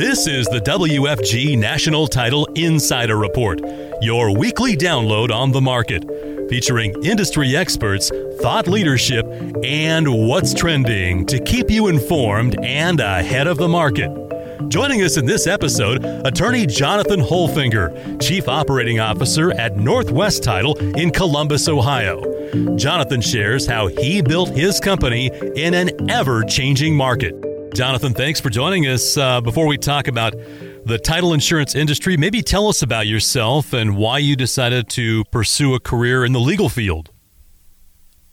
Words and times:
This 0.00 0.26
is 0.26 0.46
the 0.46 0.60
WFG 0.60 1.58
National 1.58 2.06
Title 2.06 2.46
Insider 2.54 3.18
Report, 3.18 3.60
your 4.00 4.34
weekly 4.34 4.74
download 4.74 5.30
on 5.30 5.52
the 5.52 5.60
market, 5.60 6.06
featuring 6.48 6.94
industry 7.04 7.54
experts, 7.54 8.10
thought 8.40 8.66
leadership, 8.66 9.26
and 9.62 10.08
what's 10.26 10.54
trending 10.54 11.26
to 11.26 11.38
keep 11.38 11.70
you 11.70 11.88
informed 11.88 12.58
and 12.64 12.98
ahead 12.98 13.46
of 13.46 13.58
the 13.58 13.68
market. 13.68 14.08
Joining 14.70 15.02
us 15.02 15.18
in 15.18 15.26
this 15.26 15.46
episode, 15.46 16.02
attorney 16.24 16.64
Jonathan 16.64 17.20
Holfinger, 17.20 18.22
Chief 18.22 18.48
Operating 18.48 19.00
Officer 19.00 19.52
at 19.52 19.76
Northwest 19.76 20.42
Title 20.42 20.78
in 20.96 21.10
Columbus, 21.10 21.68
Ohio. 21.68 22.22
Jonathan 22.76 23.20
shares 23.20 23.66
how 23.66 23.88
he 23.88 24.22
built 24.22 24.48
his 24.48 24.80
company 24.80 25.30
in 25.56 25.74
an 25.74 26.10
ever 26.10 26.42
changing 26.44 26.96
market. 26.96 27.49
Jonathan, 27.74 28.12
thanks 28.12 28.40
for 28.40 28.50
joining 28.50 28.86
us. 28.86 29.16
Uh, 29.16 29.40
before 29.40 29.66
we 29.66 29.78
talk 29.78 30.08
about 30.08 30.34
the 30.84 30.98
title 30.98 31.32
insurance 31.32 31.74
industry, 31.74 32.16
maybe 32.16 32.42
tell 32.42 32.68
us 32.68 32.82
about 32.82 33.06
yourself 33.06 33.72
and 33.72 33.96
why 33.96 34.18
you 34.18 34.34
decided 34.34 34.88
to 34.90 35.24
pursue 35.26 35.74
a 35.74 35.80
career 35.80 36.24
in 36.24 36.32
the 36.32 36.40
legal 36.40 36.68
field. 36.68 37.10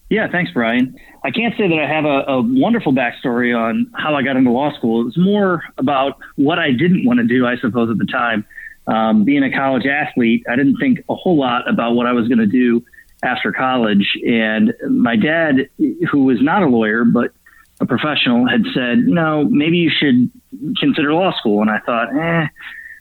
Yeah, 0.09 0.27
thanks, 0.31 0.51
Brian. 0.51 0.95
I 1.23 1.31
can't 1.31 1.53
say 1.57 1.67
that 1.67 1.77
I 1.77 1.87
have 1.87 2.05
a, 2.05 2.23
a, 2.27 2.41
wonderful 2.41 2.93
backstory 2.93 3.55
on 3.55 3.91
how 3.93 4.15
I 4.15 4.23
got 4.23 4.37
into 4.37 4.51
law 4.51 4.71
school. 4.73 5.01
It 5.01 5.05
was 5.05 5.17
more 5.17 5.63
about 5.77 6.17
what 6.35 6.59
I 6.59 6.71
didn't 6.71 7.05
want 7.05 7.19
to 7.19 7.25
do, 7.25 7.45
I 7.45 7.57
suppose, 7.57 7.89
at 7.89 7.97
the 7.97 8.05
time. 8.05 8.45
Um, 8.87 9.25
being 9.25 9.43
a 9.43 9.51
college 9.51 9.85
athlete, 9.85 10.45
I 10.49 10.55
didn't 10.55 10.77
think 10.77 10.99
a 11.09 11.15
whole 11.15 11.37
lot 11.37 11.69
about 11.69 11.93
what 11.93 12.07
I 12.07 12.13
was 12.13 12.29
going 12.29 12.39
to 12.39 12.45
do 12.45 12.85
after 13.21 13.51
college. 13.51 14.17
And 14.25 14.73
my 14.89 15.17
dad, 15.17 15.69
who 16.09 16.23
was 16.23 16.41
not 16.41 16.63
a 16.63 16.67
lawyer, 16.67 17.03
but 17.03 17.33
a 17.79 17.85
professional 17.85 18.47
had 18.47 18.63
said, 18.73 18.99
you 18.99 19.13
know, 19.13 19.43
maybe 19.43 19.77
you 19.77 19.89
should 19.89 20.31
consider 20.77 21.13
law 21.13 21.31
school. 21.37 21.61
And 21.61 21.69
I 21.69 21.79
thought, 21.79 22.15
eh, 22.15 22.47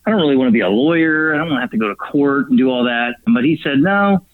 I 0.07 0.11
don't 0.11 0.21
really 0.21 0.37
want 0.37 0.49
to 0.49 0.53
be 0.53 0.61
a 0.61 0.69
lawyer. 0.69 1.35
I 1.35 1.39
don't 1.39 1.49
want 1.49 1.59
to 1.59 1.63
have 1.63 1.71
to 1.71 1.79
go 1.79 1.89
to 1.89 1.97
court 1.97 2.49
and 2.49 2.59
do 2.59 2.71
all 2.71 2.85
that. 2.85 3.17
But 3.27 3.45
he 3.45 3.59
said, 3.63 3.79
no, 3.79 4.25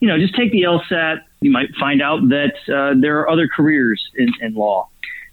you 0.00 0.08
know, 0.08 0.18
just 0.18 0.34
take 0.34 0.52
the 0.52 0.62
LSAT. 0.62 1.20
You 1.40 1.50
might 1.50 1.74
find 1.78 2.00
out 2.00 2.20
that 2.28 2.54
uh, 2.72 2.98
there 3.00 3.18
are 3.20 3.28
other 3.28 3.48
careers 3.48 4.02
in, 4.16 4.28
in 4.40 4.54
law. 4.54 4.88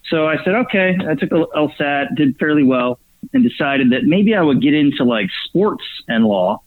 So 0.10 0.28
I 0.28 0.38
said, 0.44 0.56
okay. 0.56 0.98
I 1.08 1.16
took 1.16 1.30
the 1.30 1.48
LSAT, 1.56 2.16
did 2.16 2.38
fairly 2.38 2.64
well, 2.64 3.00
and 3.34 3.48
decided 3.48 3.92
that 3.92 4.04
maybe 4.04 4.36
I 4.36 4.42
would 4.42 4.62
get 4.62 4.74
into 4.74 5.04
like 5.04 5.30
sports 5.46 5.84
and 6.08 6.26
law. 6.26 6.62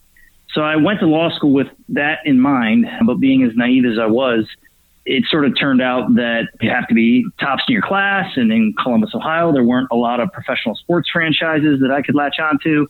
So 0.53 0.61
I 0.61 0.77
went 0.77 0.99
to 1.01 1.05
law 1.05 1.29
school 1.29 1.51
with 1.51 1.67
that 1.89 2.19
in 2.25 2.39
mind. 2.39 2.87
But 3.05 3.15
being 3.15 3.43
as 3.43 3.55
naive 3.55 3.85
as 3.85 3.99
I 3.99 4.07
was, 4.07 4.47
it 5.05 5.23
sort 5.29 5.45
of 5.45 5.57
turned 5.59 5.81
out 5.81 6.15
that 6.15 6.49
you 6.61 6.69
have 6.69 6.87
to 6.87 6.93
be 6.93 7.25
tops 7.39 7.63
in 7.67 7.73
your 7.73 7.81
class. 7.81 8.31
And 8.35 8.51
in 8.51 8.73
Columbus, 8.81 9.11
Ohio, 9.15 9.51
there 9.51 9.63
weren't 9.63 9.87
a 9.91 9.95
lot 9.95 10.19
of 10.19 10.31
professional 10.31 10.75
sports 10.75 11.09
franchises 11.09 11.79
that 11.81 11.91
I 11.91 12.01
could 12.01 12.15
latch 12.15 12.39
onto. 12.39 12.87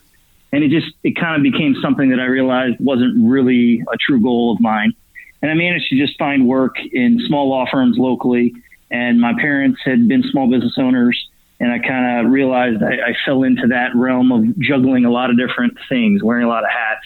And 0.52 0.64
it 0.64 0.70
just, 0.70 0.94
it 1.04 1.16
kind 1.16 1.36
of 1.36 1.44
became 1.44 1.76
something 1.82 2.10
that 2.10 2.20
I 2.20 2.26
realized 2.26 2.78
wasn't 2.80 3.30
really 3.30 3.84
a 3.92 3.98
true 3.98 4.22
goal 4.22 4.52
of 4.52 4.60
mine. 4.60 4.94
And 5.42 5.52
I 5.52 5.54
managed 5.54 5.90
to 5.90 5.98
just 5.98 6.18
find 6.18 6.48
work 6.48 6.76
in 6.92 7.20
small 7.28 7.48
law 7.50 7.66
firms 7.72 7.98
locally. 7.98 8.54
And 8.92 9.22
my 9.22 9.34
parents 9.40 9.80
had 9.86 10.08
been 10.08 10.24
small 10.32 10.50
business 10.50 10.74
owners. 10.78 11.30
And 11.62 11.72
I 11.72 11.80
kind 11.80 12.26
of 12.26 12.32
realized 12.32 12.82
I, 12.82 13.10
I 13.10 13.16
fell 13.26 13.44
into 13.44 13.68
that 13.68 13.96
realm 13.96 14.32
of 14.32 14.60
juggling 14.60 15.06
a 15.06 15.12
lot 15.12 15.30
of 15.30 15.38
different 15.38 15.78
things, 15.88 16.24
wearing 16.24 16.46
a 16.46 16.50
lot 16.50 16.64
of 16.64 16.70
hats 16.70 17.06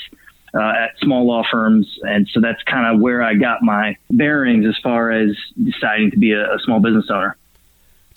uh, 0.54 0.74
at 0.84 0.98
small 1.02 1.26
law 1.26 1.44
firms. 1.52 2.00
And 2.04 2.28
so 2.32 2.40
that's 2.40 2.62
kind 2.64 2.94
of 2.94 3.02
where 3.02 3.24
I 3.24 3.36
got 3.36 3.62
my 3.62 3.98
bearings 4.12 4.66
as 4.66 4.78
far 4.82 5.12
as 5.12 5.36
deciding 5.64 6.12
to 6.12 6.18
be 6.18 6.32
a, 6.32 6.56
a 6.56 6.60
small 6.60 6.80
business 6.80 7.06
owner. 7.10 7.36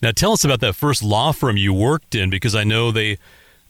Now, 0.03 0.11
tell 0.11 0.33
us 0.33 0.45
about 0.45 0.61
that 0.61 0.75
first 0.75 1.03
law 1.03 1.33
firm 1.33 1.57
you 1.57 1.73
worked 1.73 2.15
in, 2.15 2.29
because 2.29 2.55
I 2.55 2.65
know 2.65 2.91
they 2.91 3.19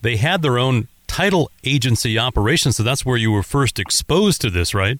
they 0.02 0.16
had 0.16 0.42
their 0.42 0.58
own 0.58 0.88
title 1.06 1.50
agency 1.64 2.18
operation. 2.18 2.72
So 2.72 2.82
that's 2.82 3.06
where 3.06 3.16
you 3.16 3.30
were 3.30 3.44
first 3.44 3.78
exposed 3.78 4.40
to 4.40 4.50
this, 4.50 4.74
right? 4.74 4.98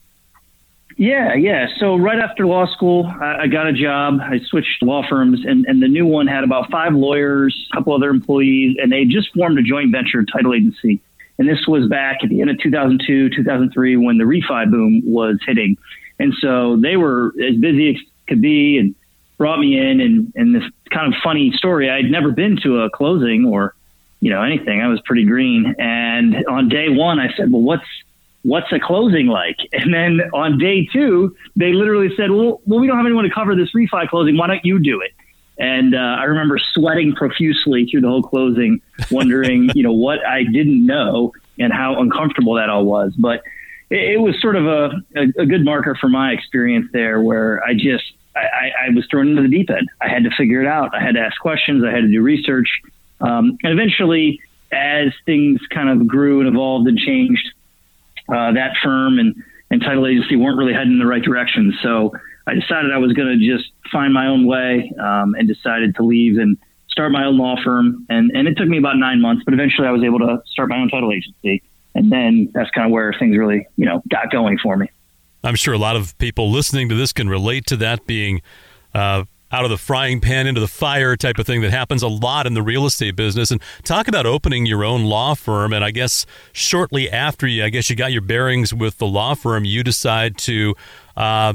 Yeah, 0.96 1.34
yeah. 1.34 1.66
So 1.78 1.96
right 1.96 2.18
after 2.18 2.46
law 2.46 2.64
school, 2.66 3.12
I, 3.20 3.42
I 3.42 3.46
got 3.48 3.66
a 3.66 3.72
job. 3.72 4.20
I 4.22 4.38
switched 4.48 4.82
law 4.82 5.02
firms, 5.06 5.44
and, 5.44 5.66
and 5.66 5.82
the 5.82 5.88
new 5.88 6.06
one 6.06 6.26
had 6.26 6.42
about 6.42 6.70
five 6.70 6.94
lawyers, 6.94 7.68
a 7.70 7.76
couple 7.76 7.92
other 7.92 8.08
employees, 8.08 8.76
and 8.80 8.90
they 8.90 9.04
just 9.04 9.34
formed 9.34 9.58
a 9.58 9.62
joint 9.62 9.92
venture 9.92 10.24
title 10.24 10.54
agency. 10.54 11.00
And 11.38 11.48
this 11.48 11.66
was 11.66 11.88
back 11.88 12.18
at 12.22 12.30
the 12.30 12.40
end 12.40 12.50
of 12.50 12.58
2002, 12.60 13.30
2003, 13.30 13.96
when 13.96 14.18
the 14.18 14.24
refi 14.24 14.70
boom 14.70 15.02
was 15.04 15.38
hitting. 15.46 15.76
And 16.18 16.32
so 16.40 16.76
they 16.76 16.96
were 16.96 17.34
as 17.42 17.56
busy 17.56 17.90
as 17.90 17.96
could 18.26 18.40
be 18.40 18.78
and 18.78 18.94
brought 19.36 19.58
me 19.58 19.78
in. 19.78 20.00
And, 20.00 20.32
and 20.34 20.54
this 20.54 20.64
kind 20.90 21.12
of 21.12 21.20
funny 21.22 21.52
story 21.52 21.90
I'd 21.90 22.10
never 22.10 22.30
been 22.30 22.56
to 22.62 22.82
a 22.82 22.90
closing 22.90 23.44
or, 23.44 23.74
you 24.20 24.30
know, 24.30 24.42
anything. 24.42 24.80
I 24.80 24.88
was 24.88 25.00
pretty 25.04 25.24
green. 25.24 25.74
And 25.78 26.44
on 26.46 26.68
day 26.68 26.88
one, 26.88 27.20
I 27.20 27.28
said, 27.36 27.52
Well, 27.52 27.62
what's, 27.62 27.84
what's 28.46 28.72
a 28.72 28.78
closing 28.78 29.26
like? 29.26 29.58
And 29.72 29.92
then 29.92 30.20
on 30.32 30.58
day 30.58 30.88
two, 30.92 31.36
they 31.54 31.72
literally 31.72 32.08
said, 32.16 32.30
well, 32.30 32.60
well, 32.64 32.80
we 32.80 32.86
don't 32.86 32.96
have 32.96 33.06
anyone 33.06 33.24
to 33.24 33.30
cover 33.30 33.54
this 33.54 33.70
refi 33.72 34.08
closing. 34.08 34.36
Why 34.36 34.46
don't 34.46 34.64
you 34.64 34.78
do 34.78 35.00
it? 35.00 35.12
And 35.58 35.94
uh, 35.94 35.98
I 35.98 36.24
remember 36.24 36.58
sweating 36.58 37.14
profusely 37.14 37.86
through 37.86 38.02
the 38.02 38.08
whole 38.08 38.22
closing, 38.22 38.80
wondering, 39.10 39.70
you 39.74 39.82
know, 39.82 39.92
what 39.92 40.24
I 40.24 40.44
didn't 40.44 40.84
know 40.84 41.32
and 41.58 41.72
how 41.72 42.00
uncomfortable 42.00 42.54
that 42.54 42.68
all 42.68 42.84
was. 42.84 43.14
But 43.16 43.42
it, 43.90 44.14
it 44.14 44.20
was 44.20 44.40
sort 44.40 44.56
of 44.56 44.66
a, 44.66 44.90
a, 45.16 45.42
a, 45.42 45.46
good 45.46 45.64
marker 45.64 45.96
for 45.98 46.08
my 46.08 46.32
experience 46.32 46.88
there, 46.92 47.20
where 47.20 47.64
I 47.64 47.74
just 47.74 48.12
I, 48.34 48.70
I, 48.86 48.90
was 48.94 49.06
thrown 49.10 49.28
into 49.28 49.42
the 49.42 49.48
deep 49.48 49.70
end. 49.70 49.88
I 50.00 50.08
had 50.08 50.24
to 50.24 50.30
figure 50.36 50.60
it 50.60 50.66
out. 50.66 50.94
I 50.94 51.00
had 51.00 51.14
to 51.14 51.20
ask 51.20 51.40
questions. 51.40 51.82
I 51.84 51.90
had 51.90 52.02
to 52.02 52.08
do 52.08 52.20
research, 52.20 52.68
um, 53.20 53.56
and 53.62 53.72
eventually, 53.72 54.40
as 54.72 55.12
things 55.24 55.60
kind 55.70 55.88
of 55.88 56.06
grew 56.06 56.40
and 56.40 56.48
evolved 56.48 56.86
and 56.86 56.98
changed, 56.98 57.48
uh, 58.28 58.52
that 58.52 58.72
firm 58.82 59.18
and 59.18 59.42
and 59.70 59.80
title 59.80 60.06
agency 60.06 60.36
weren't 60.36 60.58
really 60.58 60.74
heading 60.74 60.92
in 60.92 60.98
the 60.98 61.06
right 61.06 61.22
direction. 61.22 61.74
So 61.82 62.12
I 62.46 62.54
decided 62.54 62.92
I 62.92 62.98
was 62.98 63.12
going 63.12 63.38
to 63.38 63.56
just 63.56 63.72
find 63.90 64.12
my 64.12 64.26
own 64.26 64.46
way 64.46 64.92
um, 65.00 65.34
and 65.34 65.48
decided 65.48 65.96
to 65.96 66.02
leave 66.02 66.38
and 66.38 66.56
start 66.88 67.12
my 67.12 67.24
own 67.24 67.36
law 67.36 67.56
firm. 67.62 68.06
And, 68.08 68.30
and 68.34 68.48
it 68.48 68.56
took 68.56 68.68
me 68.68 68.78
about 68.78 68.96
nine 68.96 69.20
months, 69.20 69.42
but 69.44 69.52
eventually 69.52 69.86
I 69.86 69.90
was 69.90 70.02
able 70.02 70.18
to 70.20 70.42
start 70.46 70.68
my 70.68 70.78
own 70.78 70.88
title 70.88 71.12
agency. 71.12 71.62
And 71.94 72.12
then 72.12 72.50
that's 72.54 72.70
kind 72.70 72.86
of 72.86 72.92
where 72.92 73.14
things 73.18 73.36
really, 73.36 73.66
you 73.76 73.86
know, 73.86 74.02
got 74.08 74.30
going 74.30 74.58
for 74.58 74.76
me. 74.76 74.88
I'm 75.42 75.54
sure 75.56 75.74
a 75.74 75.78
lot 75.78 75.96
of 75.96 76.16
people 76.18 76.50
listening 76.50 76.88
to 76.88 76.94
this 76.94 77.12
can 77.12 77.28
relate 77.28 77.66
to 77.66 77.76
that 77.76 78.06
being 78.06 78.42
uh, 78.94 79.24
out 79.52 79.64
of 79.64 79.70
the 79.70 79.76
frying 79.76 80.20
pan 80.20 80.46
into 80.46 80.60
the 80.60 80.68
fire 80.68 81.16
type 81.16 81.38
of 81.38 81.46
thing 81.46 81.60
that 81.62 81.70
happens 81.70 82.02
a 82.02 82.08
lot 82.08 82.46
in 82.46 82.54
the 82.54 82.62
real 82.62 82.84
estate 82.84 83.16
business. 83.16 83.50
And 83.50 83.60
talk 83.84 84.08
about 84.08 84.26
opening 84.26 84.66
your 84.66 84.84
own 84.84 85.04
law 85.04 85.34
firm. 85.34 85.72
And 85.72 85.84
I 85.84 85.90
guess 85.90 86.26
shortly 86.52 87.10
after 87.10 87.46
you, 87.46 87.64
I 87.64 87.68
guess 87.68 87.88
you 87.88 87.96
got 87.96 88.12
your 88.12 88.22
bearings 88.22 88.74
with 88.74 88.98
the 88.98 89.06
law 89.06 89.34
firm, 89.34 89.64
you 89.64 89.84
decide 89.84 90.36
to 90.38 90.74
uh, 91.16 91.54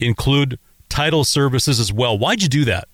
include 0.00 0.58
title 0.88 1.24
services 1.24 1.80
as 1.80 1.92
well. 1.92 2.18
Why'd 2.18 2.42
you 2.42 2.48
do 2.48 2.64
that? 2.66 2.88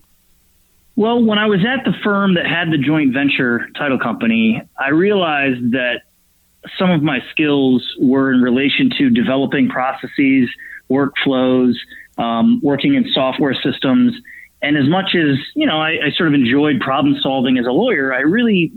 Well, 0.96 1.24
when 1.24 1.38
I 1.38 1.46
was 1.46 1.60
at 1.60 1.84
the 1.84 1.92
firm 2.04 2.34
that 2.34 2.46
had 2.46 2.70
the 2.70 2.78
joint 2.78 3.12
venture 3.12 3.68
title 3.76 3.98
company, 3.98 4.62
I 4.78 4.90
realized 4.90 5.72
that 5.72 6.02
some 6.78 6.90
of 6.90 7.02
my 7.02 7.18
skills 7.30 7.84
were 8.00 8.32
in 8.32 8.40
relation 8.40 8.90
to 8.98 9.10
developing 9.10 9.68
processes, 9.68 10.48
workflows, 10.88 11.74
um, 12.16 12.60
working 12.62 12.94
in 12.94 13.06
software 13.12 13.54
systems. 13.54 14.14
And 14.62 14.78
as 14.78 14.88
much 14.88 15.14
as, 15.14 15.36
you 15.54 15.66
know, 15.66 15.78
I, 15.78 15.98
I 16.06 16.10
sort 16.16 16.28
of 16.28 16.34
enjoyed 16.34 16.80
problem 16.80 17.16
solving 17.20 17.58
as 17.58 17.66
a 17.66 17.72
lawyer, 17.72 18.14
I 18.14 18.20
really, 18.20 18.72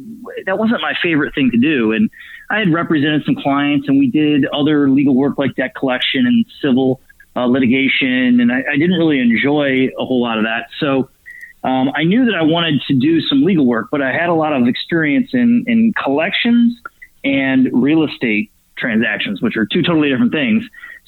that 0.45 0.57
wasn't 0.57 0.81
my 0.81 0.93
favorite 1.01 1.33
thing 1.35 1.51
to 1.51 1.57
do. 1.57 1.93
And 1.93 2.09
I 2.49 2.59
had 2.59 2.73
represented 2.73 3.23
some 3.25 3.35
clients 3.35 3.87
and 3.87 3.99
we 3.99 4.09
did 4.09 4.45
other 4.47 4.89
legal 4.89 5.15
work 5.15 5.37
like 5.37 5.55
debt 5.55 5.75
collection 5.75 6.25
and 6.25 6.45
civil 6.61 6.99
uh, 7.37 7.45
litigation, 7.45 8.39
and 8.39 8.51
I, 8.51 8.63
I, 8.71 8.77
didn't 8.77 8.97
really 8.97 9.19
enjoy 9.19 9.89
a 9.97 10.05
whole 10.05 10.21
lot 10.21 10.39
of 10.39 10.45
that. 10.45 10.69
So 10.79 11.07
um, 11.63 11.91
I 11.95 12.03
knew 12.03 12.25
that 12.25 12.33
I 12.33 12.41
wanted 12.41 12.81
to 12.87 12.95
do 12.95 13.21
some 13.21 13.43
legal 13.43 13.65
work, 13.65 13.89
but 13.91 14.01
I 14.01 14.11
had 14.11 14.29
a 14.29 14.33
lot 14.33 14.53
of 14.53 14.67
experience 14.67 15.29
in, 15.33 15.63
in 15.67 15.93
collections 16.03 16.75
and 17.23 17.69
real 17.71 18.03
estate 18.03 18.51
transactions, 18.75 19.39
which 19.39 19.55
are 19.55 19.67
two 19.67 19.83
totally 19.83 20.09
different 20.09 20.31
things. 20.31 20.63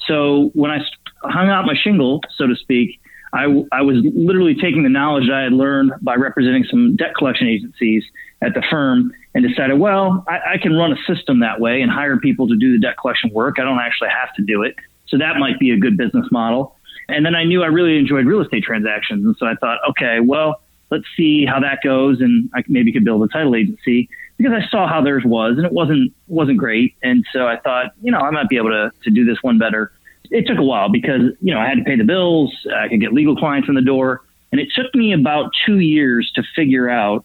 So 0.06 0.50
when 0.54 0.70
I 0.70 0.78
hung 1.24 1.48
out 1.48 1.66
my 1.66 1.74
shingle, 1.74 2.20
so 2.36 2.46
to 2.46 2.54
speak, 2.54 3.00
I, 3.32 3.44
I 3.72 3.82
was 3.82 3.96
literally 4.14 4.54
taking 4.54 4.84
the 4.84 4.88
knowledge 4.88 5.26
that 5.26 5.34
I 5.34 5.42
had 5.42 5.52
learned 5.52 5.92
by 6.00 6.14
representing 6.14 6.64
some 6.64 6.94
debt 6.96 7.14
collection 7.16 7.48
agencies 7.48 8.04
at 8.40 8.54
the 8.54 8.62
firm 8.70 9.12
and 9.34 9.46
decided, 9.46 9.78
well, 9.78 10.24
I, 10.28 10.54
I 10.54 10.58
can 10.58 10.74
run 10.74 10.92
a 10.92 10.96
system 11.12 11.40
that 11.40 11.60
way 11.60 11.82
and 11.82 11.90
hire 11.90 12.18
people 12.18 12.48
to 12.48 12.56
do 12.56 12.72
the 12.72 12.78
debt 12.78 12.96
collection 13.00 13.30
work. 13.32 13.56
I 13.58 13.62
don't 13.62 13.78
actually 13.80 14.10
have 14.10 14.32
to 14.34 14.42
do 14.42 14.62
it. 14.62 14.76
So 15.10 15.18
that 15.18 15.36
might 15.38 15.58
be 15.58 15.70
a 15.72 15.76
good 15.76 15.96
business 15.96 16.26
model. 16.30 16.76
And 17.08 17.26
then 17.26 17.34
I 17.34 17.44
knew 17.44 17.62
I 17.62 17.66
really 17.66 17.98
enjoyed 17.98 18.26
real 18.26 18.40
estate 18.40 18.62
transactions. 18.62 19.24
And 19.24 19.36
so 19.36 19.46
I 19.46 19.54
thought, 19.56 19.78
okay, 19.90 20.20
well, 20.20 20.62
let's 20.90 21.04
see 21.16 21.44
how 21.44 21.60
that 21.60 21.80
goes. 21.82 22.20
And 22.20 22.48
I 22.54 22.62
maybe 22.68 22.92
could 22.92 23.04
build 23.04 23.22
a 23.22 23.28
title 23.28 23.56
agency 23.56 24.08
because 24.36 24.52
I 24.52 24.66
saw 24.70 24.88
how 24.88 25.02
theirs 25.02 25.24
was 25.24 25.56
and 25.56 25.66
it 25.66 25.72
wasn't, 25.72 26.12
wasn't 26.28 26.58
great. 26.58 26.94
And 27.02 27.26
so 27.32 27.46
I 27.46 27.58
thought, 27.58 27.92
you 28.00 28.12
know, 28.12 28.20
I 28.20 28.30
might 28.30 28.48
be 28.48 28.56
able 28.56 28.70
to, 28.70 28.90
to 29.04 29.10
do 29.10 29.24
this 29.24 29.38
one 29.42 29.58
better. 29.58 29.92
It 30.30 30.46
took 30.46 30.58
a 30.58 30.62
while 30.62 30.88
because, 30.88 31.32
you 31.40 31.52
know, 31.52 31.60
I 31.60 31.66
had 31.66 31.78
to 31.78 31.84
pay 31.84 31.96
the 31.96 32.04
bills. 32.04 32.54
I 32.74 32.88
could 32.88 33.00
get 33.00 33.12
legal 33.12 33.36
clients 33.36 33.68
in 33.68 33.74
the 33.74 33.82
door. 33.82 34.22
And 34.52 34.60
it 34.60 34.68
took 34.74 34.94
me 34.94 35.12
about 35.12 35.50
two 35.66 35.80
years 35.80 36.30
to 36.36 36.42
figure 36.54 36.88
out 36.88 37.24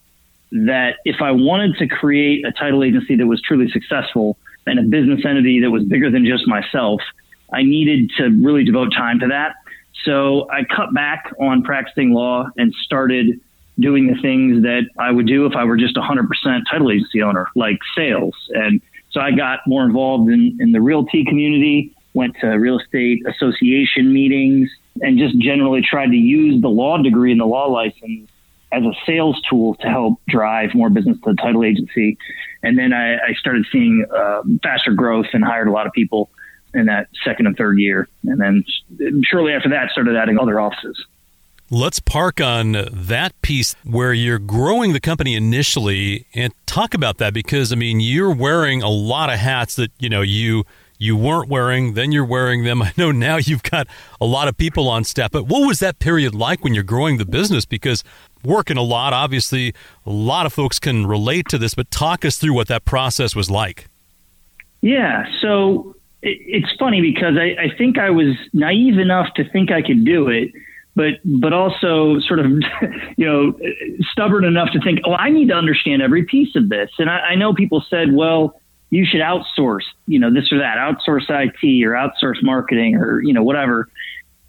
that 0.52 0.98
if 1.06 1.22
I 1.22 1.32
wanted 1.32 1.76
to 1.78 1.88
create 1.88 2.46
a 2.46 2.52
title 2.52 2.84
agency 2.84 3.16
that 3.16 3.26
was 3.26 3.42
truly 3.42 3.70
successful 3.70 4.38
and 4.66 4.80
a 4.80 4.84
business 4.84 5.22
entity 5.26 5.60
that 5.62 5.70
was 5.70 5.84
bigger 5.84 6.10
than 6.10 6.26
just 6.26 6.48
myself, 6.48 7.02
I 7.56 7.64
needed 7.64 8.12
to 8.18 8.26
really 8.44 8.64
devote 8.66 8.92
time 8.94 9.20
to 9.20 9.28
that. 9.28 9.56
So 10.04 10.50
I 10.52 10.64
cut 10.64 10.94
back 10.94 11.34
on 11.40 11.64
practicing 11.64 12.12
law 12.12 12.48
and 12.58 12.74
started 12.84 13.40
doing 13.80 14.08
the 14.08 14.22
things 14.22 14.64
that 14.64 14.84
I 15.00 15.12
would 15.12 15.26
do 15.26 15.46
if 15.46 15.56
I 15.56 15.64
were 15.64 15.78
just 15.78 15.98
a 15.98 16.02
100% 16.02 16.28
title 16.70 16.92
agency 16.92 17.22
owner, 17.22 17.48
like 17.56 17.80
sales. 17.96 18.36
And 18.50 18.82
so 19.12 19.20
I 19.20 19.32
got 19.32 19.60
more 19.66 19.84
involved 19.84 20.30
in, 20.30 20.58
in 20.60 20.72
the 20.72 20.82
realty 20.82 21.26
community, 21.26 21.96
went 22.14 22.36
to 22.42 22.48
real 22.48 22.80
estate 22.80 23.24
association 23.28 24.14
meetings, 24.14 24.70
and 25.02 25.18
just 25.18 25.38
generally 25.40 25.82
tried 25.82 26.08
to 26.08 26.18
use 26.18 26.62
the 26.62 26.70
law 26.70 26.98
degree 27.02 27.32
and 27.32 27.42
the 27.42 27.46
law 27.46 27.68
license 27.68 28.30
as 28.72 28.84
a 28.84 28.94
sales 29.06 29.42
tool 29.50 29.76
to 29.76 29.88
help 29.88 30.20
drive 30.28 30.74
more 30.74 30.90
business 30.90 31.18
to 31.24 31.32
the 31.32 31.36
title 31.36 31.64
agency. 31.64 32.18
And 32.64 32.78
then 32.78 32.94
I, 32.94 33.16
I 33.16 33.34
started 33.40 33.66
seeing 33.72 34.06
uh, 34.14 34.42
faster 34.64 34.94
growth 34.94 35.28
and 35.34 35.44
hired 35.44 35.68
a 35.68 35.72
lot 35.72 35.88
of 35.88 35.94
people 35.94 36.30
in 36.76 36.86
that 36.86 37.08
second 37.24 37.48
and 37.48 37.58
third 37.58 37.80
year. 37.80 38.08
And 38.26 38.40
then 38.40 38.64
shortly 39.24 39.54
after 39.54 39.70
that, 39.70 39.90
started 39.92 40.16
adding 40.16 40.38
other 40.38 40.60
offices. 40.60 41.04
Let's 41.72 42.00
park 42.00 42.40
on 42.40 42.74
that 42.92 43.42
piece 43.42 43.76
where 43.84 44.14
you're 44.14 44.38
growing 44.38 44.94
the 44.94 45.00
company 45.00 45.34
initially 45.34 46.28
and 46.36 46.54
talk 46.68 46.94
about 46.94 47.18
that 47.18 47.34
because 47.34 47.74
I 47.74 47.76
mean 47.76 48.00
you're 48.00 48.34
wearing 48.34 48.84
a 48.84 48.90
lot 48.90 49.32
of 49.34 49.40
hats 49.40 49.76
that 49.78 49.92
you 49.98 50.08
know 50.08 50.22
you 50.22 50.66
you 51.00 51.18
weren't 51.18 51.50
wearing 51.50 51.96
then 51.96 52.12
you're 52.12 52.24
wearing 52.24 52.66
them. 52.66 52.82
I 52.84 52.94
know 52.98 53.12
now 53.12 53.38
you've 53.38 53.64
got 53.64 53.88
a 54.22 54.28
lot 54.28 54.48
of 54.48 54.58
people 54.58 54.88
on 54.88 55.04
staff 55.06 55.32
but 55.32 55.48
what 55.48 55.66
was 55.66 55.80
that 55.80 55.98
period 55.98 56.36
like 56.36 56.64
when 56.64 56.76
you're 56.76 56.84
growing 56.84 57.18
the 57.18 57.26
business 57.26 57.66
because 57.66 58.04
working 58.44 58.78
a 58.78 58.84
lot 58.84 59.12
obviously 59.12 59.74
a 60.06 60.12
lot 60.12 60.46
of 60.46 60.54
folks 60.54 60.78
can 60.78 61.08
relate 61.08 61.48
to 61.50 61.58
this 61.58 61.74
but 61.74 61.90
talk 61.90 62.24
us 62.24 62.38
through 62.38 62.54
what 62.54 62.68
that 62.68 62.86
process 62.86 63.36
was 63.36 63.50
like. 63.50 63.88
Yeah, 64.82 65.26
so 65.42 65.95
it's 66.28 66.74
funny 66.80 67.02
because 67.02 67.36
I, 67.38 67.66
I 67.66 67.78
think 67.78 67.98
I 67.98 68.10
was 68.10 68.36
naive 68.52 68.98
enough 68.98 69.34
to 69.36 69.48
think 69.50 69.72
I 69.72 69.82
could 69.82 70.04
do 70.04 70.28
it 70.30 70.52
but 70.96 71.16
but 71.26 71.54
also 71.54 72.20
sort 72.20 72.40
of 72.40 72.46
you 73.18 73.26
know 73.26 73.54
stubborn 74.12 74.46
enough 74.46 74.70
to 74.72 74.80
think, 74.80 75.00
oh, 75.06 75.14
I 75.14 75.30
need 75.30 75.50
to 75.50 75.54
understand 75.54 76.02
every 76.02 76.24
piece 76.24 76.56
of 76.56 76.70
this. 76.70 76.90
And 76.98 77.10
I, 77.10 77.20
I 77.20 77.36
know 77.36 77.54
people 77.54 77.84
said, 77.90 78.14
well, 78.14 78.60
you 78.90 79.06
should 79.06 79.22
outsource, 79.22 79.84
you 80.08 80.20
know, 80.20 80.34
this 80.34 80.52
or 80.52 80.60
that, 80.60 80.78
outsource 80.78 81.30
IT 81.30 81.86
or 81.86 81.92
outsource 81.92 82.42
marketing 82.42 82.96
or 82.96 83.22
you 83.22 83.34
know 83.34 83.44
whatever. 83.44 83.90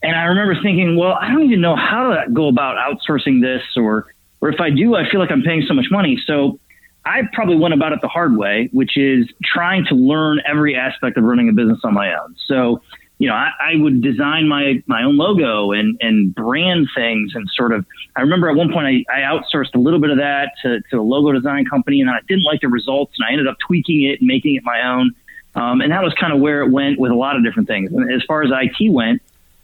And 0.03 0.15
I 0.15 0.25
remember 0.25 0.55
thinking, 0.63 0.97
well, 0.97 1.15
I 1.21 1.33
don't 1.33 1.43
even 1.43 1.61
know 1.61 1.75
how 1.75 2.15
to 2.15 2.31
go 2.33 2.49
about 2.49 2.77
outsourcing 2.77 3.43
this, 3.43 3.63
or 3.77 4.07
or 4.41 4.51
if 4.51 4.61
I 4.61 4.71
do, 4.71 4.95
I 4.95 5.11
feel 5.11 5.21
like 5.21 5.33
I'm 5.33 5.43
paying 5.43 5.65
so 5.67 5.75
much 5.75 5.87
money. 5.91 6.21
So 6.27 6.61
I 7.07 7.23
probably 7.33 7.57
went 7.57 7.73
about 7.73 7.93
it 7.93 8.01
the 8.03 8.09
hard 8.09 8.37
way, 8.37 8.69
which 8.73 8.97
is 8.97 9.27
trying 9.43 9.87
to 9.87 9.95
learn 9.95 10.41
every 10.47 10.75
aspect 10.75 11.17
of 11.17 11.25
running 11.25 11.49
a 11.49 11.53
business 11.53 11.79
on 11.85 11.95
my 11.95 12.13
own. 12.13 12.35
So 12.47 12.83
you 13.19 13.29
know, 13.29 13.35
I, 13.35 13.51
I, 13.59 13.77
would 13.77 14.03
design 14.03 14.47
my 14.47 14.83
my 14.87 15.03
own 15.03 15.17
logo 15.17 15.73
and 15.73 15.97
and 16.03 16.35
brand 16.35 16.89
things 16.95 17.33
and 17.35 17.49
sort 17.55 17.73
of. 17.73 17.87
I 18.15 18.21
remember 18.21 18.51
at 18.51 18.57
one 18.57 18.71
point 18.73 19.07
I, 19.09 19.15
I 19.15 19.21
outsourced 19.21 19.75
a 19.75 19.79
little 19.79 20.01
bit 20.01 20.11
of 20.11 20.19
that 20.19 20.51
to, 20.63 20.81
to 20.91 21.01
a 21.01 21.03
logo 21.03 21.33
design 21.33 21.65
company, 21.65 22.01
and 22.03 22.11
I 22.11 22.19
didn't 22.29 22.45
like 22.45 22.61
the 22.61 22.69
results, 22.69 23.15
and 23.19 23.27
I 23.27 23.33
ended 23.33 23.47
up 23.47 23.57
tweaking 23.67 24.03
it 24.03 24.21
and 24.21 24.27
making 24.27 24.57
it 24.57 24.65
my 24.65 24.83
own. 24.83 25.13
Um, 25.55 25.81
and 25.81 25.91
that 25.93 26.03
was 26.03 26.13
kind 26.21 26.35
of 26.35 26.41
where 26.41 26.61
it 26.61 26.71
went 26.71 26.99
with 26.99 27.11
a 27.11 27.15
lot 27.15 27.37
of 27.37 27.43
different 27.43 27.69
things. 27.69 27.91
And 27.91 28.13
as 28.13 28.23
far 28.29 28.43
as 28.43 28.51
IT 28.53 28.93
went, 28.93 29.23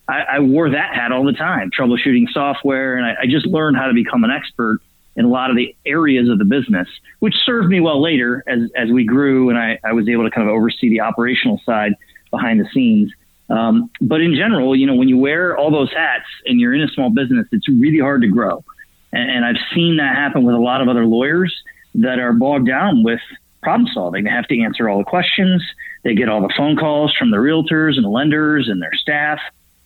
I, 0.09 0.23
I 0.23 0.41
wore 0.41 0.71
that 0.71 0.94
hat 0.94 1.12
all 1.12 1.25
the 1.25 1.35
time, 1.35 1.71
troubleshooting 1.71 2.31
software, 2.33 2.97
and 2.97 3.05
I, 3.05 3.23
I 3.23 3.27
just 3.27 3.47
learned 3.47 3.77
how 3.77 3.87
to 3.87 3.93
become 3.93 4.25
an 4.25 4.31
expert 4.31 4.81
in 5.17 5.25
a 5.25 5.29
lot 5.29 5.50
of 5.50 5.56
the 5.56 5.75
areas 5.85 6.29
of 6.29 6.38
the 6.38 6.44
business, 6.44 6.88
which 7.19 7.35
served 7.44 7.69
me 7.69 7.81
well 7.81 8.00
later 8.00 8.43
as 8.47 8.61
as 8.76 8.91
we 8.91 9.05
grew, 9.05 9.50
and 9.50 9.59
I, 9.59 9.79
I 9.85 9.93
was 9.93 10.09
able 10.09 10.25
to 10.25 10.31
kind 10.31 10.49
of 10.49 10.55
oversee 10.55 10.88
the 10.88 11.00
operational 11.00 11.61
side 11.64 11.93
behind 12.31 12.61
the 12.61 12.69
scenes. 12.73 13.12
Um, 13.49 13.91
but 14.00 14.20
in 14.20 14.35
general, 14.35 14.75
you 14.75 14.87
know, 14.87 14.94
when 14.94 15.09
you 15.09 15.19
wear 15.19 15.56
all 15.56 15.70
those 15.70 15.93
hats 15.93 16.25
and 16.47 16.59
you're 16.59 16.75
in 16.75 16.82
a 16.82 16.88
small 16.88 17.11
business, 17.11 17.47
it's 17.53 17.69
really 17.69 17.99
hard 17.99 18.23
to 18.23 18.29
grow. 18.29 18.64
And, 19.12 19.31
and 19.31 19.44
I've 19.44 19.62
seen 19.75 19.99
that 19.99 20.17
happen 20.17 20.44
with 20.44 20.55
a 20.55 20.59
lot 20.59 20.81
of 20.81 20.88
other 20.88 21.05
lawyers 21.05 21.55
that 21.97 22.19
are 22.19 22.32
bogged 22.32 22.67
down 22.67 23.03
with 23.03 23.20
problem 23.62 23.88
solving. 23.93 24.25
They 24.25 24.31
have 24.31 24.49
to 24.49 24.61
answer 24.61 24.88
all 24.88 24.99
the 24.99 25.05
questions. 25.05 25.62
They 26.03 26.15
get 26.15 26.29
all 26.29 26.41
the 26.41 26.53
phone 26.56 26.76
calls 26.76 27.15
from 27.17 27.31
the 27.31 27.37
realtors 27.37 27.97
and 27.97 28.05
the 28.05 28.08
lenders 28.08 28.69
and 28.69 28.81
their 28.81 28.94
staff. 28.94 29.38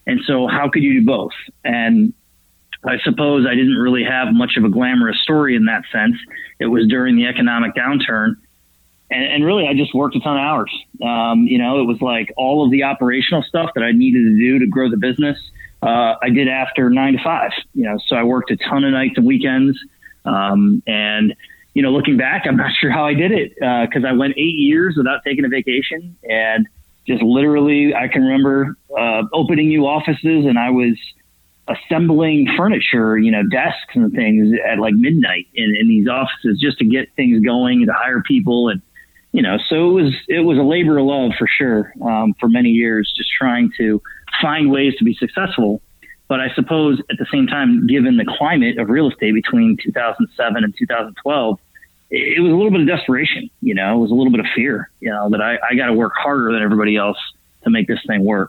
And 0.07 0.21
so, 0.27 0.47
how 0.47 0.71
could 0.71 0.83
you 0.83 1.01
do 1.01 1.07
both? 1.07 1.33
And 1.65 2.15
I 2.85 2.99
suppose 3.05 3.47
I 3.47 3.55
didn't 3.55 3.77
really 3.77 4.05
have 4.05 4.29
much 4.33 4.57
of 4.57 4.65
a 4.65 4.69
glamorous 4.69 5.21
story 5.23 5.57
in 5.57 5.65
that 5.67 5.83
sense. 5.93 6.17
It 6.59 6.67
was 6.67 6.87
during 6.89 7.17
the 7.17 7.27
economic 7.27 7.75
downturn 7.75 8.37
and, 9.11 9.25
and, 9.25 9.45
really, 9.45 9.69
I 9.69 9.75
just 9.75 9.95
worked 9.95 10.17
a 10.17 10.21
ton 10.21 10.37
of 10.37 10.41
hours. 10.41 10.73
Um, 11.03 11.47
you 11.47 11.59
know, 11.59 11.81
it 11.81 11.85
was 11.85 12.01
like 12.01 12.33
all 12.37 12.65
of 12.65 12.73
the 12.73 12.83
operational 12.83 13.43
stuff 13.43 13.71
that 13.75 13.85
I 13.85 13.93
needed 13.93 14.25
to 14.25 14.37
do 14.37 14.59
to 14.59 14.67
grow 14.67 14.91
the 14.91 14.97
business. 14.97 15.39
Uh, 15.81 16.15
I 16.21 16.31
did 16.31 16.49
after 16.49 16.91
nine 16.91 17.13
to 17.13 17.23
five. 17.23 17.53
You 17.73 17.85
know, 17.85 17.99
so 18.07 18.17
I 18.17 18.25
worked 18.25 18.51
a 18.51 18.57
ton 18.57 18.83
of 18.83 18.93
nights 18.93 19.15
and 19.17 19.25
weekends. 19.25 19.79
Um, 20.25 20.83
and 20.89 21.37
you 21.75 21.83
know, 21.83 21.93
looking 21.93 22.17
back, 22.17 22.47
I'm 22.47 22.57
not 22.57 22.73
sure 22.81 22.91
how 22.91 23.07
I 23.07 23.15
did 23.15 23.31
it 23.31 23.55
because 23.55 24.05
uh, 24.05 24.09
I 24.09 24.13
went 24.13 24.35
eight 24.37 24.59
years 24.59 24.97
without 24.97 25.21
taking 25.25 25.45
a 25.45 25.49
vacation, 25.49 26.17
and 26.29 26.67
just 27.07 27.23
literally, 27.23 27.95
I 27.95 28.09
can 28.09 28.23
remember 28.23 28.77
uh, 28.99 29.23
opening 29.33 29.69
new 29.69 29.87
offices, 29.87 30.47
and 30.47 30.59
I 30.59 30.71
was 30.71 30.99
assembling 31.69 32.49
furniture, 32.57 33.19
you 33.19 33.31
know, 33.31 33.43
desks 33.51 33.95
and 33.95 34.13
things 34.13 34.57
at 34.67 34.79
like 34.79 34.95
midnight 34.95 35.47
in, 35.55 35.75
in 35.79 35.89
these 35.89 36.09
offices 36.09 36.59
just 36.61 36.79
to 36.79 36.85
get 36.85 37.13
things 37.17 37.45
going 37.45 37.79
and 37.79 37.87
to 37.87 37.93
hire 37.93 38.23
people 38.23 38.69
and 38.69 38.83
you 39.37 39.43
know, 39.43 39.59
so 39.69 39.91
it 39.91 40.03
was 40.03 40.15
it 40.29 40.41
was 40.41 40.57
a 40.57 40.63
labor 40.63 40.97
of 40.97 41.05
love 41.05 41.33
for 41.39 41.47
sure 41.47 41.93
um, 42.03 42.35
for 42.41 42.49
many 42.49 42.71
years, 42.71 43.13
just 43.15 43.29
trying 43.39 43.71
to 43.77 44.01
find 44.41 44.71
ways 44.71 44.95
to 44.97 45.05
be 45.05 45.13
successful. 45.13 45.83
But 46.27 46.41
I 46.41 46.49
suppose 46.55 47.01
at 47.11 47.19
the 47.19 47.27
same 47.31 47.47
time, 47.47 47.87
given 47.87 48.17
the 48.17 48.25
climate 48.25 48.79
of 48.79 48.89
real 48.89 49.11
estate 49.11 49.35
between 49.35 49.77
2007 49.83 50.65
and 50.65 50.75
2012, 50.79 51.59
it, 52.09 52.41
was 52.41 52.51
a 52.51 52.55
little 52.55 52.71
bit 52.71 52.81
of 52.81 52.87
desperation. 52.87 53.51
You 53.61 53.75
know, 53.75 53.97
it 53.97 54.01
was 54.01 54.11
a 54.11 54.15
little 54.15 54.31
bit 54.31 54.41
of 54.41 54.47
fear. 54.55 54.91
You 55.01 55.11
know, 55.11 55.29
that 55.29 55.43
I, 55.43 55.59
I 55.71 55.75
got 55.75 55.89
to 55.89 55.93
work 55.93 56.15
harder 56.17 56.53
than 56.53 56.63
everybody 56.63 56.97
else 56.97 57.19
to 57.65 57.71
make 57.71 57.89
this 57.89 58.01
thing 58.07 58.25
work. 58.25 58.49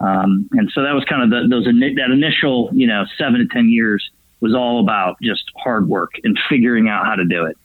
Um, 0.00 0.48
and 0.52 0.70
so 0.74 0.82
that 0.82 0.92
was 0.92 1.04
kind 1.04 1.22
of 1.22 1.30
the, 1.30 1.48
those 1.48 1.64
that 1.64 2.10
initial, 2.12 2.70
you 2.72 2.86
know, 2.86 3.04
seven 3.16 3.40
to 3.40 3.46
ten 3.46 3.68
years 3.68 4.10
was 4.40 4.54
all 4.54 4.80
about 4.80 5.16
just 5.22 5.44
hard 5.56 5.88
work 5.88 6.12
and 6.24 6.38
figuring 6.48 6.88
out 6.88 7.06
how 7.06 7.14
to 7.14 7.24
do 7.24 7.46
it. 7.46 7.56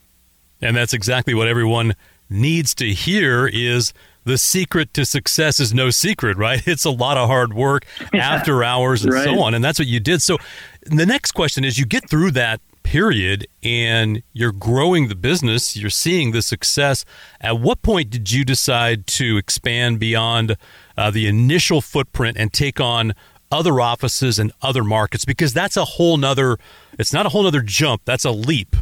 And 0.62 0.76
that's 0.76 0.92
exactly 0.92 1.34
what 1.34 1.48
everyone 1.48 1.94
needs 2.28 2.74
to 2.76 2.86
hear 2.86 3.46
is 3.46 3.92
the 4.24 4.38
secret 4.38 4.94
to 4.94 5.04
success 5.04 5.60
is 5.60 5.74
no 5.74 5.90
secret, 5.90 6.36
right? 6.36 6.62
It's 6.66 6.84
a 6.84 6.90
lot 6.90 7.16
of 7.16 7.28
hard 7.28 7.52
work 7.52 7.84
after 8.14 8.62
hours 8.62 9.04
and 9.04 9.12
right. 9.12 9.24
so 9.24 9.40
on. 9.40 9.54
And 9.54 9.64
that's 9.64 9.78
what 9.78 9.88
you 9.88 10.00
did. 10.00 10.22
So 10.22 10.38
the 10.82 11.06
next 11.06 11.32
question 11.32 11.64
is 11.64 11.78
you 11.78 11.86
get 11.86 12.08
through 12.08 12.30
that 12.32 12.60
period 12.82 13.46
and 13.62 14.22
you're 14.32 14.52
growing 14.52 15.08
the 15.08 15.14
business, 15.14 15.76
you're 15.76 15.90
seeing 15.90 16.32
the 16.32 16.42
success. 16.42 17.04
At 17.40 17.60
what 17.60 17.82
point 17.82 18.10
did 18.10 18.32
you 18.32 18.44
decide 18.44 19.06
to 19.08 19.36
expand 19.36 19.98
beyond 19.98 20.56
uh, 20.96 21.10
the 21.10 21.26
initial 21.26 21.80
footprint 21.80 22.36
and 22.38 22.52
take 22.52 22.80
on 22.80 23.14
other 23.50 23.80
offices 23.80 24.38
and 24.38 24.52
other 24.62 24.84
markets? 24.84 25.24
Because 25.24 25.52
that's 25.52 25.76
a 25.76 25.84
whole 25.84 26.16
nother, 26.16 26.58
it's 26.98 27.12
not 27.12 27.26
a 27.26 27.28
whole 27.28 27.42
nother 27.42 27.62
jump, 27.62 28.02
that's 28.04 28.24
a 28.24 28.30
leap. 28.30 28.76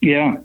Yeah. 0.00 0.36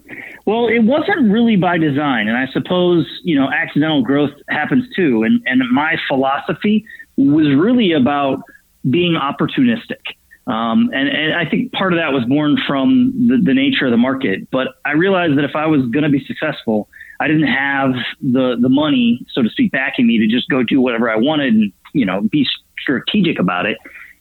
Well, 0.46 0.68
it 0.68 0.80
wasn't 0.80 1.32
really 1.32 1.56
by 1.56 1.78
design. 1.78 2.28
And 2.28 2.38
I 2.38 2.48
suppose, 2.52 3.08
you 3.24 3.40
know, 3.40 3.50
accidental 3.50 4.04
growth 4.04 4.32
happens 4.50 4.86
too. 4.96 5.24
And, 5.24 5.42
and 5.46 5.62
my 5.72 5.96
philosophy 6.08 6.86
was 7.16 7.48
really 7.56 7.94
about 7.94 8.44
being 8.90 9.14
opportunistic. 9.14 10.02
Um, 10.48 10.92
and, 10.94 11.10
and 11.10 11.34
I 11.34 11.50
think 11.50 11.72
part 11.72 11.94
of 11.94 11.98
that 12.00 12.12
was 12.12 12.24
born 12.26 12.58
from 12.68 13.28
the, 13.28 13.38
the 13.42 13.54
nature 13.54 13.86
of 13.86 13.92
the 13.92 13.98
market. 13.98 14.50
But 14.52 14.76
I 14.84 14.92
realized 14.92 15.38
that 15.38 15.46
if 15.46 15.56
I 15.56 15.66
was 15.66 15.82
going 15.88 16.04
to 16.04 16.10
be 16.10 16.24
successful, 16.26 16.88
I 17.20 17.28
didn't 17.28 17.48
have 17.48 17.92
the, 18.22 18.58
the 18.60 18.70
money, 18.70 19.26
so 19.32 19.42
to 19.42 19.50
speak, 19.50 19.72
backing 19.72 20.08
me 20.08 20.18
to 20.20 20.28
just 20.28 20.50
go 20.50 20.64
do 20.64 20.82
whatever 20.82 21.10
I 21.10 21.16
wanted 21.16 21.54
and, 21.54 21.74
you 21.94 22.06
know, 22.06 22.22
be 22.22 22.48
strategic 22.82 23.40
about 23.40 23.66
it. 23.66 23.78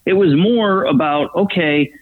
It 0.06 0.14
was 0.14 0.34
more 0.34 0.84
about, 0.84 1.34
okay, 1.34 1.92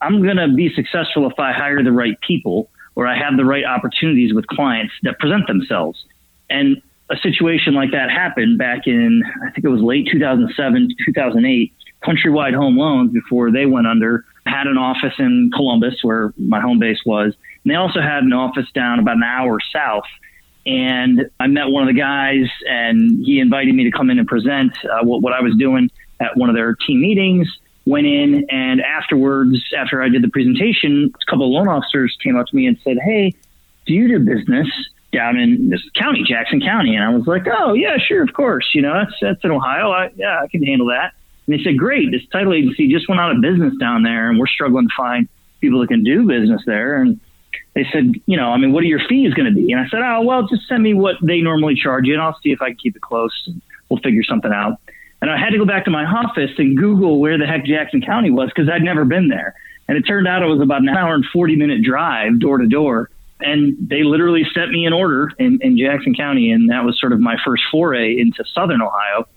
I'm 0.00 0.22
going 0.22 0.36
to 0.36 0.48
be 0.48 0.72
successful 0.74 1.30
if 1.30 1.38
I 1.38 1.52
hire 1.52 1.82
the 1.82 1.92
right 1.92 2.18
people 2.20 2.70
or 2.94 3.06
I 3.06 3.16
have 3.16 3.36
the 3.36 3.44
right 3.44 3.64
opportunities 3.64 4.34
with 4.34 4.46
clients 4.46 4.92
that 5.02 5.18
present 5.18 5.46
themselves. 5.46 6.04
And 6.50 6.82
a 7.10 7.16
situation 7.16 7.74
like 7.74 7.90
that 7.92 8.10
happened 8.10 8.58
back 8.58 8.86
in, 8.86 9.22
I 9.46 9.50
think 9.50 9.64
it 9.64 9.68
was 9.68 9.80
late 9.80 10.08
2007, 10.10 10.88
2008. 11.04 11.72
Countrywide 12.02 12.54
Home 12.54 12.76
Loans, 12.76 13.12
before 13.12 13.52
they 13.52 13.64
went 13.64 13.86
under, 13.86 14.24
had 14.46 14.66
an 14.66 14.76
office 14.76 15.14
in 15.18 15.50
Columbus, 15.54 16.02
where 16.02 16.34
my 16.36 16.60
home 16.60 16.78
base 16.78 16.98
was. 17.06 17.34
And 17.64 17.70
they 17.70 17.76
also 17.76 18.00
had 18.00 18.24
an 18.24 18.32
office 18.32 18.66
down 18.74 18.98
about 18.98 19.16
an 19.16 19.22
hour 19.22 19.58
south. 19.72 20.04
And 20.64 21.30
I 21.40 21.48
met 21.48 21.68
one 21.68 21.88
of 21.88 21.94
the 21.94 22.00
guys, 22.00 22.46
and 22.68 23.24
he 23.24 23.40
invited 23.40 23.74
me 23.74 23.84
to 23.84 23.90
come 23.90 24.10
in 24.10 24.18
and 24.18 24.28
present 24.28 24.72
uh, 24.84 25.04
what, 25.04 25.22
what 25.22 25.32
I 25.32 25.40
was 25.40 25.54
doing 25.56 25.90
at 26.20 26.36
one 26.36 26.48
of 26.48 26.54
their 26.54 26.74
team 26.74 27.00
meetings. 27.00 27.48
went 27.84 28.06
in 28.06 28.46
and 28.48 28.80
afterwards, 28.80 29.58
after 29.76 30.02
I 30.02 30.08
did 30.08 30.22
the 30.22 30.28
presentation, 30.28 31.12
a 31.14 31.30
couple 31.30 31.46
of 31.46 31.50
loan 31.50 31.68
officers 31.68 32.16
came 32.22 32.36
up 32.36 32.46
to 32.46 32.56
me 32.56 32.66
and 32.66 32.78
said, 32.84 32.96
Hey, 33.04 33.34
do 33.86 33.92
you 33.92 34.06
do 34.06 34.20
business 34.20 34.68
down 35.12 35.36
in 35.36 35.68
this 35.68 35.82
county, 36.00 36.22
Jackson 36.22 36.60
County? 36.60 36.94
And 36.94 37.04
I 37.04 37.10
was 37.10 37.26
like, 37.26 37.46
Oh 37.48 37.72
yeah, 37.72 37.98
sure. 37.98 38.22
Of 38.22 38.32
course. 38.32 38.70
You 38.72 38.82
know, 38.82 38.94
that's, 38.94 39.16
that's 39.20 39.44
in 39.44 39.50
Ohio. 39.50 39.90
I, 39.90 40.10
yeah, 40.14 40.40
I 40.40 40.46
can 40.46 40.62
handle 40.62 40.86
that. 40.88 41.14
And 41.46 41.58
they 41.58 41.64
said, 41.64 41.76
great. 41.76 42.12
This 42.12 42.22
title 42.30 42.54
agency 42.54 42.88
just 42.88 43.08
went 43.08 43.20
out 43.20 43.34
of 43.34 43.42
business 43.42 43.74
down 43.80 44.04
there 44.04 44.30
and 44.30 44.38
we're 44.38 44.46
struggling 44.46 44.86
to 44.86 44.94
find 44.96 45.28
people 45.60 45.80
that 45.80 45.88
can 45.88 46.04
do 46.04 46.26
business 46.26 46.62
there. 46.66 47.02
And 47.02 47.20
they 47.74 47.86
said, 47.92 48.12
you 48.26 48.36
know, 48.36 48.50
I 48.50 48.58
mean, 48.58 48.72
what 48.72 48.82
are 48.84 48.86
your 48.86 49.00
fees 49.08 49.32
going 49.34 49.52
to 49.52 49.54
be? 49.54 49.72
And 49.72 49.80
I 49.80 49.88
said, 49.88 50.00
oh, 50.04 50.22
well, 50.22 50.46
just 50.46 50.68
send 50.68 50.82
me 50.82 50.92
what 50.94 51.16
they 51.22 51.40
normally 51.40 51.74
charge 51.74 52.06
you 52.06 52.12
and 52.12 52.22
I'll 52.22 52.38
see 52.42 52.50
if 52.50 52.60
I 52.60 52.68
can 52.68 52.76
keep 52.76 52.96
it 52.96 53.02
close 53.02 53.48
we'll 53.92 54.00
figure 54.00 54.24
something 54.24 54.50
out. 54.52 54.80
And 55.20 55.30
I 55.30 55.38
had 55.38 55.50
to 55.50 55.58
go 55.58 55.66
back 55.66 55.84
to 55.84 55.90
my 55.90 56.04
office 56.04 56.50
and 56.58 56.76
Google 56.76 57.20
where 57.20 57.38
the 57.38 57.46
heck 57.46 57.64
Jackson 57.64 58.00
County 58.00 58.30
was 58.30 58.48
because 58.48 58.68
I'd 58.68 58.82
never 58.82 59.04
been 59.04 59.28
there. 59.28 59.54
And 59.86 59.98
it 59.98 60.02
turned 60.02 60.26
out 60.26 60.42
it 60.42 60.46
was 60.46 60.60
about 60.60 60.80
an 60.80 60.88
hour 60.88 61.14
and 61.14 61.24
40 61.32 61.56
minute 61.56 61.82
drive 61.82 62.40
door 62.40 62.58
to 62.58 62.66
door. 62.66 63.10
And 63.40 63.76
they 63.78 64.02
literally 64.02 64.44
sent 64.54 64.70
me 64.70 64.86
an 64.86 64.92
order 64.92 65.30
in, 65.38 65.58
in 65.60 65.76
Jackson 65.76 66.14
County. 66.14 66.50
And 66.50 66.70
that 66.70 66.84
was 66.84 66.98
sort 66.98 67.12
of 67.12 67.20
my 67.20 67.36
first 67.44 67.64
foray 67.70 68.18
into 68.18 68.44
Southern 68.54 68.80
Ohio. 68.80 69.28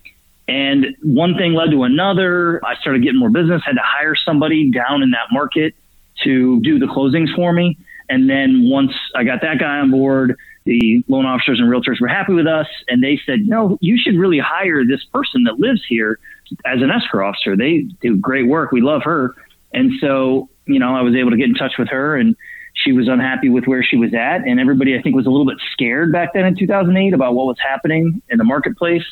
And 0.47 0.95
one 1.03 1.35
thing 1.35 1.53
led 1.53 1.71
to 1.71 1.83
another. 1.83 2.63
I 2.63 2.75
started 2.75 3.03
getting 3.03 3.19
more 3.19 3.31
business, 3.31 3.63
had 3.65 3.73
to 3.73 3.83
hire 3.83 4.15
somebody 4.15 4.71
down 4.71 5.01
in 5.01 5.11
that 5.11 5.27
market 5.31 5.75
to 6.23 6.61
do 6.61 6.79
the 6.79 6.85
closings 6.85 7.35
for 7.35 7.51
me. 7.51 7.77
And 8.09 8.29
then 8.29 8.69
once 8.69 8.93
I 9.15 9.23
got 9.23 9.41
that 9.41 9.59
guy 9.59 9.79
on 9.79 9.91
board, 9.91 10.37
the 10.65 11.03
loan 11.07 11.25
officers 11.25 11.59
and 11.59 11.69
realtors 11.69 12.01
were 12.01 12.07
happy 12.07 12.33
with 12.33 12.47
us. 12.47 12.67
And 12.87 13.03
they 13.03 13.19
said, 13.25 13.41
no, 13.41 13.77
you 13.81 13.97
should 13.97 14.15
really 14.15 14.39
hire 14.39 14.83
this 14.85 15.03
person 15.05 15.43
that 15.43 15.59
lives 15.59 15.83
here 15.87 16.19
as 16.65 16.81
an 16.81 16.91
escrow 16.91 17.27
officer. 17.27 17.55
They 17.55 17.81
do 18.01 18.17
great 18.17 18.47
work. 18.47 18.71
We 18.71 18.81
love 18.81 19.03
her. 19.03 19.35
And 19.73 19.91
so, 19.99 20.49
you 20.65 20.79
know, 20.79 20.95
I 20.95 21.01
was 21.01 21.15
able 21.15 21.31
to 21.31 21.37
get 21.37 21.47
in 21.47 21.55
touch 21.55 21.73
with 21.77 21.89
her 21.89 22.15
and 22.15 22.35
she 22.73 22.91
was 22.91 23.07
unhappy 23.07 23.49
with 23.49 23.65
where 23.65 23.83
she 23.83 23.95
was 23.95 24.13
at. 24.13 24.45
And 24.47 24.59
everybody, 24.59 24.97
I 24.97 25.01
think, 25.01 25.15
was 25.15 25.25
a 25.25 25.29
little 25.29 25.45
bit 25.45 25.57
scared 25.71 26.11
back 26.11 26.33
then 26.33 26.45
in 26.45 26.55
2008 26.55 27.13
about 27.13 27.33
what 27.33 27.45
was 27.45 27.57
happening 27.59 28.21
in 28.29 28.37
the 28.37 28.43
marketplace. 28.43 29.05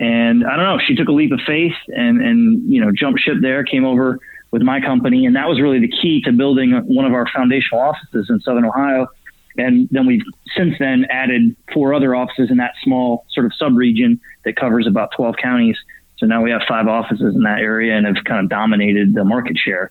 And 0.00 0.44
I 0.44 0.56
don't 0.56 0.64
know, 0.64 0.78
she 0.84 0.94
took 0.94 1.08
a 1.08 1.12
leap 1.12 1.32
of 1.32 1.40
faith 1.46 1.76
and, 1.88 2.20
and, 2.20 2.72
you 2.72 2.80
know, 2.80 2.90
jumped 2.92 3.20
ship 3.20 3.36
there, 3.40 3.62
came 3.64 3.84
over 3.84 4.18
with 4.52 4.62
my 4.62 4.80
company. 4.80 5.26
And 5.26 5.34
that 5.34 5.48
was 5.48 5.60
really 5.60 5.80
the 5.80 5.88
key 5.88 6.22
to 6.22 6.32
building 6.32 6.72
one 6.86 7.04
of 7.04 7.14
our 7.14 7.26
foundational 7.34 7.82
offices 7.82 8.26
in 8.30 8.38
Southern 8.40 8.66
Ohio. 8.66 9.08
And 9.56 9.88
then 9.90 10.06
we've 10.06 10.22
since 10.56 10.74
then 10.78 11.06
added 11.10 11.56
four 11.72 11.92
other 11.92 12.14
offices 12.14 12.50
in 12.50 12.58
that 12.58 12.74
small 12.82 13.26
sort 13.30 13.46
of 13.46 13.52
subregion 13.60 14.20
that 14.44 14.56
covers 14.56 14.86
about 14.86 15.10
12 15.16 15.36
counties. 15.42 15.76
So 16.18 16.26
now 16.26 16.42
we 16.42 16.50
have 16.50 16.62
five 16.68 16.86
offices 16.86 17.34
in 17.34 17.42
that 17.42 17.58
area 17.58 17.96
and 17.96 18.06
have 18.06 18.24
kind 18.24 18.44
of 18.44 18.48
dominated 18.48 19.14
the 19.14 19.24
market 19.24 19.58
share. 19.58 19.90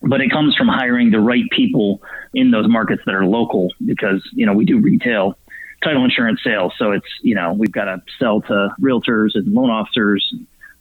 But 0.00 0.20
it 0.20 0.30
comes 0.30 0.56
from 0.56 0.68
hiring 0.68 1.10
the 1.10 1.20
right 1.20 1.48
people 1.50 2.02
in 2.34 2.50
those 2.50 2.68
markets 2.68 3.02
that 3.06 3.14
are 3.14 3.26
local 3.26 3.68
because, 3.84 4.22
you 4.32 4.46
know, 4.46 4.52
we 4.52 4.64
do 4.64 4.80
retail 4.80 5.38
title 5.84 6.04
insurance 6.04 6.40
sales. 6.42 6.72
So 6.76 6.92
it's, 6.92 7.06
you 7.22 7.34
know, 7.34 7.52
we've 7.52 7.70
got 7.70 7.84
to 7.84 8.02
sell 8.18 8.40
to 8.42 8.74
realtors 8.80 9.34
and 9.34 9.52
loan 9.52 9.70
officers, 9.70 10.34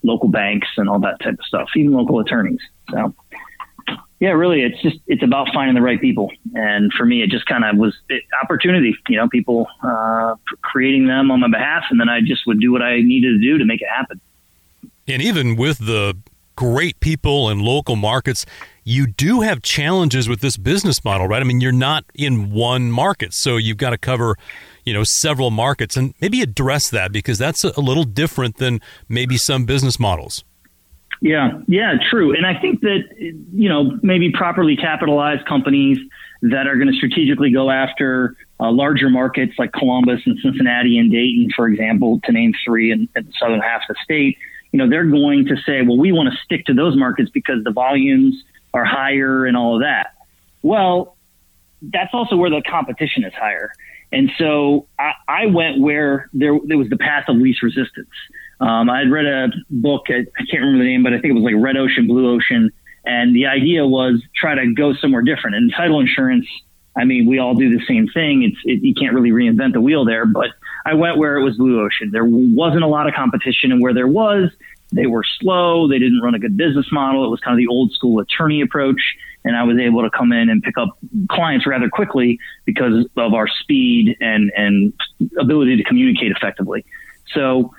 local 0.03 0.29
banks 0.29 0.67
and 0.77 0.89
all 0.89 0.99
that 0.99 1.19
type 1.19 1.33
of 1.33 1.45
stuff, 1.45 1.69
even 1.75 1.93
local 1.93 2.19
attorneys. 2.19 2.61
So 2.89 3.13
yeah, 4.19 4.29
really, 4.29 4.61
it's 4.61 4.79
just, 4.83 4.99
it's 5.07 5.23
about 5.23 5.47
finding 5.51 5.73
the 5.73 5.81
right 5.81 5.99
people. 5.99 6.31
And 6.53 6.93
for 6.93 7.05
me, 7.05 7.23
it 7.23 7.31
just 7.31 7.47
kind 7.47 7.65
of 7.65 7.77
was 7.77 7.95
it, 8.07 8.23
opportunity, 8.43 8.95
you 9.09 9.17
know, 9.17 9.27
people 9.27 9.67
uh, 9.81 10.35
creating 10.61 11.07
them 11.07 11.31
on 11.31 11.39
my 11.39 11.49
behalf. 11.49 11.85
And 11.89 11.99
then 11.99 12.07
I 12.07 12.21
just 12.21 12.45
would 12.45 12.59
do 12.59 12.71
what 12.71 12.83
I 12.83 13.01
needed 13.01 13.39
to 13.39 13.39
do 13.39 13.57
to 13.57 13.65
make 13.65 13.81
it 13.81 13.87
happen. 13.89 14.21
And 15.07 15.23
even 15.23 15.55
with 15.55 15.79
the 15.79 16.15
great 16.55 16.99
people 16.99 17.49
and 17.49 17.63
local 17.63 17.95
markets, 17.95 18.45
you 18.83 19.07
do 19.07 19.41
have 19.41 19.63
challenges 19.63 20.29
with 20.29 20.41
this 20.41 20.55
business 20.55 21.03
model, 21.03 21.27
right? 21.27 21.41
I 21.41 21.43
mean, 21.43 21.59
you're 21.59 21.71
not 21.71 22.05
in 22.13 22.51
one 22.51 22.91
market, 22.91 23.33
so 23.33 23.57
you've 23.57 23.77
got 23.77 23.89
to 23.89 23.97
cover 23.97 24.35
you 24.85 24.93
know 24.93 25.03
several 25.03 25.51
markets 25.51 25.97
and 25.97 26.13
maybe 26.21 26.41
address 26.41 26.89
that 26.89 27.11
because 27.11 27.37
that's 27.37 27.63
a 27.63 27.79
little 27.79 28.03
different 28.03 28.57
than 28.57 28.81
maybe 29.07 29.37
some 29.37 29.65
business 29.65 29.99
models. 29.99 30.43
Yeah. 31.21 31.61
Yeah 31.67 31.97
true. 32.09 32.35
And 32.35 32.45
i 32.45 32.59
think 32.59 32.81
that 32.81 33.03
you 33.17 33.69
know 33.69 33.99
maybe 34.01 34.31
properly 34.31 34.75
capitalized 34.75 35.45
companies 35.45 35.97
that 36.43 36.65
are 36.65 36.75
going 36.75 36.87
to 36.87 36.95
strategically 36.95 37.51
go 37.51 37.69
after 37.69 38.35
uh, 38.59 38.71
larger 38.71 39.09
markets 39.09 39.53
like 39.59 39.71
columbus 39.71 40.21
and 40.25 40.39
cincinnati 40.41 40.97
and 40.97 41.11
dayton 41.11 41.49
for 41.55 41.67
example 41.67 42.19
to 42.23 42.31
name 42.31 42.53
three 42.65 42.91
in, 42.91 43.07
in 43.15 43.25
the 43.25 43.33
southern 43.39 43.59
half 43.59 43.81
of 43.87 43.95
the 43.95 44.03
state 44.03 44.37
you 44.71 44.77
know 44.77 44.89
they're 44.89 45.05
going 45.05 45.45
to 45.45 45.55
say 45.65 45.83
well 45.83 45.97
we 45.97 46.11
want 46.11 46.27
to 46.33 46.35
stick 46.43 46.65
to 46.65 46.73
those 46.73 46.95
markets 46.97 47.29
because 47.29 47.63
the 47.63 47.71
volumes 47.71 48.43
are 48.73 48.85
higher 48.85 49.45
and 49.45 49.57
all 49.57 49.75
of 49.75 49.81
that. 49.81 50.15
Well 50.61 51.15
that's 51.81 52.13
also 52.13 52.35
where 52.35 52.49
the 52.49 52.61
competition 52.67 53.23
is 53.23 53.33
higher 53.33 53.71
and 54.11 54.31
so 54.37 54.87
I, 54.99 55.13
I 55.27 55.45
went 55.47 55.79
where 55.79 56.29
there, 56.33 56.57
there 56.65 56.77
was 56.77 56.89
the 56.89 56.97
path 56.97 57.25
of 57.27 57.37
least 57.37 57.63
resistance. 57.63 58.09
Um, 58.59 58.89
I 58.89 58.99
had 58.99 59.11
read 59.11 59.25
a 59.25 59.49
book, 59.69 60.03
I, 60.09 60.25
I 60.37 60.45
can't 60.49 60.63
remember 60.63 60.79
the 60.79 60.89
name, 60.89 61.03
but 61.03 61.13
I 61.13 61.19
think 61.19 61.31
it 61.31 61.33
was 61.33 61.43
like 61.43 61.55
Red 61.57 61.77
Ocean, 61.77 62.07
Blue 62.07 62.35
Ocean. 62.35 62.71
And 63.05 63.35
the 63.35 63.47
idea 63.47 63.87
was 63.87 64.21
try 64.35 64.53
to 64.53 64.73
go 64.73 64.93
somewhere 64.93 65.23
different. 65.23 65.55
And 65.55 65.73
title 65.75 65.99
insurance, 65.99 66.45
I 66.95 67.05
mean, 67.05 67.25
we 67.25 67.39
all 67.39 67.55
do 67.55 67.75
the 67.75 67.83
same 67.85 68.07
thing. 68.07 68.43
It's 68.43 68.57
it, 68.65 68.83
you 68.83 68.93
can't 68.93 69.15
really 69.15 69.31
reinvent 69.31 69.73
the 69.73 69.81
wheel 69.81 70.05
there. 70.05 70.25
But 70.25 70.49
I 70.85 70.93
went 70.93 71.17
where 71.17 71.37
it 71.37 71.43
was 71.43 71.57
blue 71.57 71.83
ocean. 71.83 72.11
There 72.11 72.25
wasn't 72.25 72.83
a 72.83 72.87
lot 72.87 73.07
of 73.07 73.15
competition, 73.15 73.71
and 73.71 73.81
where 73.81 73.93
there 73.93 74.07
was, 74.07 74.51
they 74.91 75.07
were 75.07 75.23
slow. 75.39 75.87
They 75.87 75.99
didn't 75.99 76.21
run 76.21 76.35
a 76.35 76.39
good 76.39 76.57
business 76.57 76.85
model. 76.91 77.25
It 77.25 77.29
was 77.29 77.39
kind 77.39 77.53
of 77.53 77.57
the 77.57 77.67
old 77.67 77.91
school 77.93 78.19
attorney 78.19 78.61
approach 78.61 79.01
and 79.43 79.55
I 79.55 79.63
was 79.63 79.77
able 79.77 80.03
to 80.03 80.09
come 80.09 80.31
in 80.31 80.49
and 80.49 80.61
pick 80.61 80.77
up 80.77 80.97
clients 81.29 81.65
rather 81.65 81.89
quickly 81.89 82.39
because 82.65 83.05
of 83.17 83.33
our 83.33 83.47
speed 83.47 84.17
and 84.19 84.51
and 84.55 84.93
ability 85.39 85.77
to 85.77 85.83
communicate 85.83 86.31
effectively. 86.31 86.85
So 87.33 87.73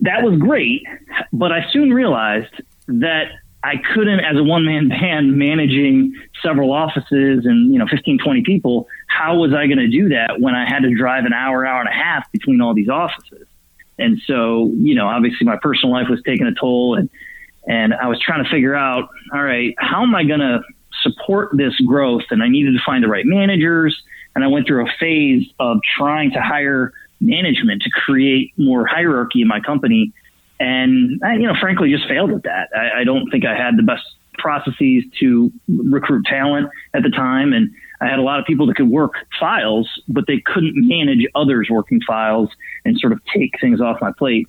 that 0.00 0.22
was 0.22 0.38
great, 0.38 0.86
but 1.32 1.52
I 1.52 1.70
soon 1.72 1.92
realized 1.92 2.54
that 2.86 3.30
I 3.62 3.74
couldn't, 3.94 4.20
as 4.20 4.36
a 4.36 4.42
one 4.42 4.64
man 4.64 4.88
band 5.00 5.36
managing 5.36 6.14
several 6.42 6.72
offices 6.72 7.44
and, 7.44 7.72
you 7.72 7.78
know, 7.78 7.86
15, 7.90 8.18
20 8.18 8.42
people, 8.42 8.86
how 9.08 9.36
was 9.36 9.52
I 9.52 9.66
going 9.66 9.78
to 9.78 9.88
do 9.88 10.10
that 10.10 10.40
when 10.40 10.54
I 10.54 10.68
had 10.68 10.80
to 10.80 10.94
drive 10.94 11.24
an 11.24 11.32
hour, 11.32 11.66
hour 11.66 11.80
and 11.80 11.88
a 11.88 11.92
half 11.92 12.30
between 12.32 12.60
all 12.60 12.74
these 12.74 12.88
offices? 12.88 13.46
And 13.98 14.20
so, 14.26 14.72
you 14.76 14.94
know, 14.94 15.08
obviously 15.08 15.44
my 15.44 15.58
personal 15.60 15.92
life 15.92 16.06
was 16.08 16.22
taking 16.24 16.46
a 16.46 16.54
toll 16.54 16.94
and, 16.94 17.10
and 17.66 17.92
I 17.92 18.06
was 18.06 18.20
trying 18.20 18.44
to 18.44 18.50
figure 18.50 18.76
out, 18.76 19.08
all 19.34 19.42
right, 19.42 19.74
how 19.76 20.02
am 20.02 20.14
I 20.14 20.22
going 20.22 20.40
to 20.40 20.60
support 21.02 21.50
this 21.56 21.78
growth 21.80 22.24
and 22.30 22.42
I 22.42 22.48
needed 22.48 22.72
to 22.72 22.80
find 22.84 23.02
the 23.02 23.08
right 23.08 23.26
managers. 23.26 24.00
And 24.34 24.44
I 24.44 24.48
went 24.48 24.66
through 24.66 24.86
a 24.86 24.90
phase 25.00 25.46
of 25.58 25.80
trying 25.96 26.32
to 26.32 26.40
hire 26.40 26.92
management 27.20 27.82
to 27.82 27.90
create 27.90 28.52
more 28.56 28.86
hierarchy 28.86 29.42
in 29.42 29.48
my 29.48 29.60
company. 29.60 30.12
And 30.60 31.20
I, 31.24 31.34
you 31.34 31.46
know, 31.46 31.54
frankly, 31.60 31.90
just 31.90 32.08
failed 32.08 32.30
at 32.30 32.42
that. 32.44 32.68
I, 32.76 33.00
I 33.00 33.04
don't 33.04 33.30
think 33.30 33.44
I 33.44 33.56
had 33.56 33.76
the 33.76 33.82
best 33.82 34.04
processes 34.38 35.04
to 35.20 35.52
recruit 35.66 36.24
talent 36.26 36.70
at 36.94 37.02
the 37.02 37.10
time. 37.10 37.52
And 37.52 37.70
I 38.00 38.06
had 38.06 38.18
a 38.18 38.22
lot 38.22 38.38
of 38.38 38.46
people 38.46 38.66
that 38.66 38.76
could 38.76 38.88
work 38.88 39.14
files, 39.38 39.88
but 40.08 40.26
they 40.26 40.40
couldn't 40.40 40.74
manage 40.76 41.26
others 41.34 41.68
working 41.70 42.00
files 42.06 42.50
and 42.84 42.98
sort 42.98 43.12
of 43.12 43.20
take 43.34 43.60
things 43.60 43.80
off 43.80 44.00
my 44.00 44.12
plate. 44.12 44.48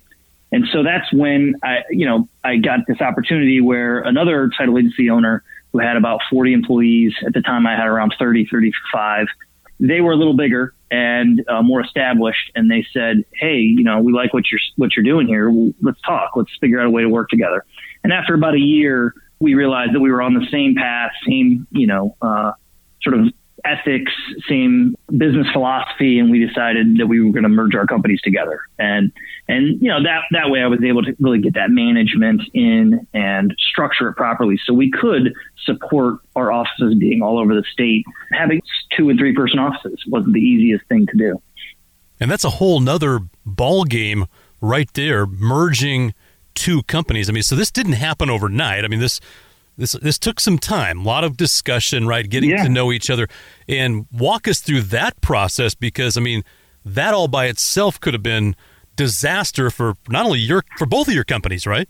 And 0.52 0.66
so 0.72 0.82
that's 0.82 1.12
when 1.12 1.54
I, 1.62 1.84
you 1.90 2.06
know, 2.06 2.28
I 2.42 2.56
got 2.56 2.80
this 2.86 3.00
opportunity 3.00 3.60
where 3.60 4.00
another 4.00 4.50
title 4.56 4.78
agency 4.78 5.10
owner 5.10 5.44
who 5.72 5.78
had 5.78 5.96
about 5.96 6.20
40 6.30 6.52
employees. 6.52 7.14
At 7.26 7.32
the 7.32 7.42
time, 7.42 7.66
I 7.66 7.76
had 7.76 7.86
around 7.86 8.14
30, 8.18 8.46
35. 8.50 9.26
They 9.78 10.00
were 10.00 10.12
a 10.12 10.16
little 10.16 10.36
bigger 10.36 10.74
and 10.90 11.42
uh, 11.48 11.62
more 11.62 11.80
established, 11.80 12.50
and 12.54 12.70
they 12.70 12.84
said, 12.92 13.24
"Hey, 13.32 13.58
you 13.60 13.82
know, 13.82 14.00
we 14.00 14.12
like 14.12 14.34
what 14.34 14.50
you're 14.50 14.60
what 14.76 14.94
you're 14.96 15.04
doing 15.04 15.26
here. 15.26 15.50
Let's 15.80 16.00
talk. 16.02 16.32
Let's 16.36 16.50
figure 16.60 16.80
out 16.80 16.86
a 16.86 16.90
way 16.90 17.02
to 17.02 17.08
work 17.08 17.28
together." 17.30 17.64
And 18.02 18.12
after 18.12 18.34
about 18.34 18.54
a 18.54 18.60
year, 18.60 19.14
we 19.38 19.54
realized 19.54 19.94
that 19.94 20.00
we 20.00 20.10
were 20.10 20.20
on 20.20 20.34
the 20.34 20.46
same 20.50 20.74
path, 20.74 21.12
same, 21.26 21.66
you 21.70 21.86
know, 21.86 22.16
uh, 22.20 22.52
sort 23.02 23.18
of 23.18 23.32
ethics, 23.64 24.12
same 24.48 24.96
business 25.16 25.46
philosophy, 25.52 26.18
and 26.18 26.30
we 26.30 26.44
decided 26.44 26.98
that 26.98 27.06
we 27.06 27.20
were 27.20 27.32
going 27.32 27.44
to 27.44 27.48
merge 27.48 27.74
our 27.74 27.86
companies 27.86 28.20
together. 28.22 28.62
And 28.78 29.12
and 29.48 29.80
you 29.80 29.88
know 29.88 30.02
that 30.02 30.22
that 30.32 30.50
way 30.50 30.60
I 30.60 30.66
was 30.66 30.82
able 30.82 31.02
to 31.02 31.14
really 31.20 31.40
get 31.40 31.54
that 31.54 31.70
management 31.70 32.42
in 32.54 33.06
and 33.12 33.54
structure 33.58 34.08
it 34.08 34.14
properly, 34.14 34.58
so 34.64 34.72
we 34.72 34.90
could 34.90 35.34
support 35.64 36.20
our 36.36 36.52
offices 36.52 36.94
being 36.98 37.22
all 37.22 37.38
over 37.38 37.54
the 37.54 37.64
state. 37.72 38.04
Having 38.32 38.62
two 38.96 39.10
and 39.10 39.18
three 39.18 39.34
person 39.34 39.58
offices 39.58 40.02
wasn't 40.06 40.34
the 40.34 40.40
easiest 40.40 40.86
thing 40.86 41.06
to 41.06 41.16
do. 41.16 41.42
And 42.18 42.30
that's 42.30 42.44
a 42.44 42.50
whole 42.50 42.80
nother 42.80 43.20
ball 43.46 43.84
game 43.84 44.26
right 44.60 44.92
there, 44.92 45.26
merging 45.26 46.14
two 46.54 46.82
companies. 46.82 47.28
I 47.28 47.32
mean, 47.32 47.42
so 47.42 47.56
this 47.56 47.70
didn't 47.70 47.94
happen 47.94 48.28
overnight. 48.28 48.84
I 48.84 48.88
mean, 48.88 49.00
this 49.00 49.20
this 49.80 49.92
this 49.92 50.18
took 50.18 50.40
some 50.40 50.58
time, 50.58 51.00
a 51.00 51.02
lot 51.02 51.24
of 51.24 51.36
discussion, 51.36 52.06
right? 52.06 52.28
Getting 52.28 52.50
yeah. 52.50 52.62
to 52.62 52.68
know 52.68 52.92
each 52.92 53.10
other, 53.10 53.28
and 53.68 54.06
walk 54.12 54.46
us 54.46 54.60
through 54.60 54.82
that 54.82 55.20
process 55.20 55.74
because 55.74 56.16
I 56.16 56.20
mean 56.20 56.44
that 56.84 57.14
all 57.14 57.28
by 57.28 57.46
itself 57.46 58.00
could 58.00 58.14
have 58.14 58.22
been 58.22 58.54
disaster 58.96 59.70
for 59.70 59.94
not 60.08 60.26
only 60.26 60.38
your 60.38 60.64
for 60.78 60.86
both 60.86 61.08
of 61.08 61.14
your 61.14 61.24
companies, 61.24 61.66
right? 61.66 61.88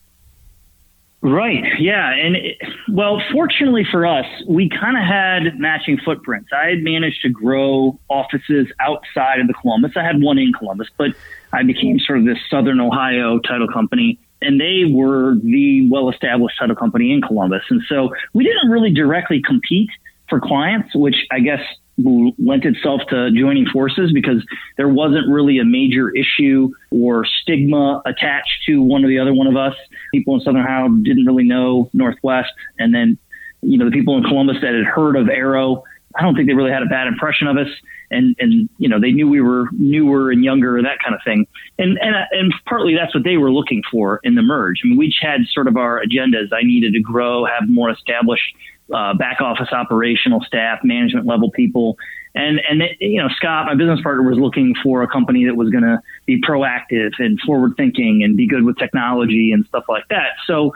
Right. 1.22 1.64
Yeah. 1.78 2.12
And 2.14 2.34
it, 2.34 2.56
well, 2.88 3.20
fortunately 3.30 3.84
for 3.90 4.06
us, 4.06 4.24
we 4.48 4.70
kind 4.70 4.96
of 4.96 5.04
had 5.04 5.58
matching 5.58 5.98
footprints. 6.02 6.48
I 6.50 6.68
had 6.68 6.78
managed 6.78 7.20
to 7.22 7.28
grow 7.28 7.98
offices 8.08 8.68
outside 8.80 9.40
of 9.40 9.46
the 9.46 9.52
Columbus. 9.52 9.92
I 9.96 10.02
had 10.02 10.22
one 10.22 10.38
in 10.38 10.52
Columbus, 10.54 10.88
but 10.96 11.10
I 11.52 11.62
became 11.62 11.98
sort 11.98 12.20
of 12.20 12.24
this 12.24 12.38
Southern 12.48 12.80
Ohio 12.80 13.38
title 13.38 13.68
company. 13.68 14.18
And 14.42 14.60
they 14.60 14.84
were 14.90 15.34
the 15.42 15.88
well 15.90 16.10
established 16.10 16.58
title 16.58 16.76
company 16.76 17.12
in 17.12 17.20
Columbus. 17.20 17.62
And 17.70 17.82
so 17.88 18.10
we 18.32 18.44
didn't 18.44 18.70
really 18.70 18.92
directly 18.92 19.42
compete 19.42 19.90
for 20.28 20.40
clients, 20.40 20.94
which 20.94 21.26
I 21.30 21.40
guess 21.40 21.60
lent 21.98 22.64
itself 22.64 23.02
to 23.10 23.30
joining 23.32 23.66
forces 23.66 24.12
because 24.12 24.42
there 24.76 24.88
wasn't 24.88 25.28
really 25.28 25.58
a 25.58 25.64
major 25.64 26.10
issue 26.10 26.70
or 26.90 27.26
stigma 27.42 28.02
attached 28.06 28.64
to 28.66 28.82
one 28.82 29.04
or 29.04 29.08
the 29.08 29.18
other 29.18 29.34
one 29.34 29.46
of 29.46 29.56
us. 29.56 29.74
People 30.12 30.34
in 30.34 30.40
Southern 30.40 30.62
Ohio 30.62 30.88
didn't 30.88 31.26
really 31.26 31.44
know 31.44 31.90
Northwest. 31.92 32.50
And 32.78 32.94
then, 32.94 33.18
you 33.62 33.76
know, 33.76 33.84
the 33.84 33.90
people 33.90 34.16
in 34.16 34.22
Columbus 34.22 34.56
that 34.62 34.74
had 34.74 34.84
heard 34.84 35.16
of 35.16 35.28
Arrow, 35.28 35.84
I 36.16 36.22
don't 36.22 36.34
think 36.34 36.48
they 36.48 36.54
really 36.54 36.72
had 36.72 36.82
a 36.82 36.86
bad 36.86 37.06
impression 37.06 37.46
of 37.46 37.56
us. 37.56 37.68
And, 38.10 38.34
and, 38.40 38.68
you 38.78 38.88
know, 38.88 38.98
they 38.98 39.12
knew 39.12 39.28
we 39.28 39.40
were 39.40 39.68
newer 39.72 40.32
and 40.32 40.42
younger, 40.42 40.82
that 40.82 40.98
kind 40.98 41.14
of 41.14 41.20
thing. 41.24 41.46
And, 41.78 41.96
and, 42.02 42.16
and 42.32 42.52
partly 42.66 42.96
that's 42.96 43.14
what 43.14 43.22
they 43.22 43.36
were 43.36 43.52
looking 43.52 43.82
for 43.90 44.18
in 44.24 44.34
the 44.34 44.42
merge. 44.42 44.80
I 44.84 44.88
mean, 44.88 44.98
we 44.98 45.06
each 45.06 45.18
had 45.20 45.42
sort 45.52 45.68
of 45.68 45.76
our 45.76 46.02
agendas. 46.02 46.52
I 46.52 46.62
needed 46.62 46.94
to 46.94 47.00
grow, 47.00 47.44
have 47.44 47.68
more 47.68 47.88
established 47.88 48.52
uh, 48.92 49.14
back 49.14 49.40
office 49.40 49.68
operational 49.70 50.40
staff, 50.40 50.80
management 50.82 51.26
level 51.26 51.52
people. 51.52 51.96
And, 52.34 52.60
and 52.68 52.82
it, 52.82 52.96
you 53.00 53.22
know, 53.22 53.28
Scott, 53.36 53.66
my 53.66 53.76
business 53.76 54.00
partner, 54.02 54.28
was 54.28 54.38
looking 54.38 54.74
for 54.82 55.04
a 55.04 55.08
company 55.08 55.44
that 55.44 55.54
was 55.54 55.70
going 55.70 55.84
to 55.84 56.00
be 56.26 56.40
proactive 56.40 57.12
and 57.20 57.38
forward 57.40 57.74
thinking 57.76 58.24
and 58.24 58.36
be 58.36 58.48
good 58.48 58.64
with 58.64 58.76
technology 58.76 59.52
and 59.52 59.64
stuff 59.66 59.84
like 59.88 60.08
that. 60.08 60.30
So 60.48 60.72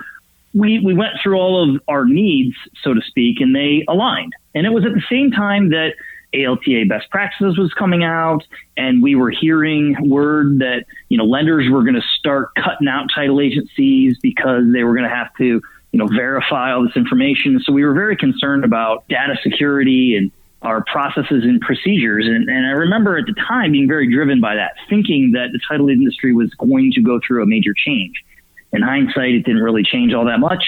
we, 0.52 0.78
we 0.78 0.94
went 0.94 1.14
through 1.20 1.36
all 1.36 1.68
of 1.68 1.82
our 1.88 2.04
needs, 2.04 2.54
so 2.82 2.94
to 2.94 3.00
speak, 3.00 3.40
and 3.40 3.54
they 3.54 3.84
aligned. 3.88 4.34
And 4.54 4.66
it 4.66 4.70
was 4.70 4.84
at 4.84 4.92
the 4.92 5.02
same 5.10 5.30
time 5.30 5.70
that 5.70 5.94
ALTA 6.32 6.84
best 6.88 7.10
practices 7.10 7.58
was 7.58 7.72
coming 7.74 8.02
out, 8.02 8.42
and 8.76 9.02
we 9.02 9.14
were 9.14 9.30
hearing 9.30 9.96
word 10.00 10.58
that 10.58 10.84
you 11.08 11.16
know 11.16 11.24
lenders 11.24 11.70
were 11.70 11.82
going 11.82 11.94
to 11.94 12.06
start 12.18 12.54
cutting 12.56 12.88
out 12.88 13.06
title 13.14 13.40
agencies 13.40 14.18
because 14.20 14.64
they 14.72 14.82
were 14.84 14.94
going 14.94 15.08
to 15.08 15.14
have 15.14 15.34
to 15.38 15.60
you 15.94 15.98
know, 15.98 16.08
verify 16.08 16.72
all 16.72 16.82
this 16.82 16.96
information. 16.96 17.60
So 17.62 17.72
we 17.72 17.84
were 17.84 17.94
very 17.94 18.16
concerned 18.16 18.64
about 18.64 19.06
data 19.06 19.36
security 19.44 20.16
and 20.16 20.32
our 20.60 20.82
processes 20.82 21.44
and 21.44 21.60
procedures. 21.60 22.26
And, 22.26 22.48
and 22.48 22.66
I 22.66 22.70
remember 22.70 23.16
at 23.16 23.26
the 23.26 23.34
time 23.34 23.70
being 23.70 23.86
very 23.86 24.12
driven 24.12 24.40
by 24.40 24.56
that, 24.56 24.72
thinking 24.90 25.30
that 25.34 25.50
the 25.52 25.60
title 25.68 25.88
industry 25.88 26.34
was 26.34 26.52
going 26.54 26.90
to 26.96 27.00
go 27.00 27.20
through 27.24 27.44
a 27.44 27.46
major 27.46 27.72
change. 27.76 28.24
In 28.72 28.82
hindsight, 28.82 29.34
it 29.34 29.44
didn't 29.44 29.62
really 29.62 29.84
change 29.84 30.12
all 30.12 30.24
that 30.24 30.40
much. 30.40 30.64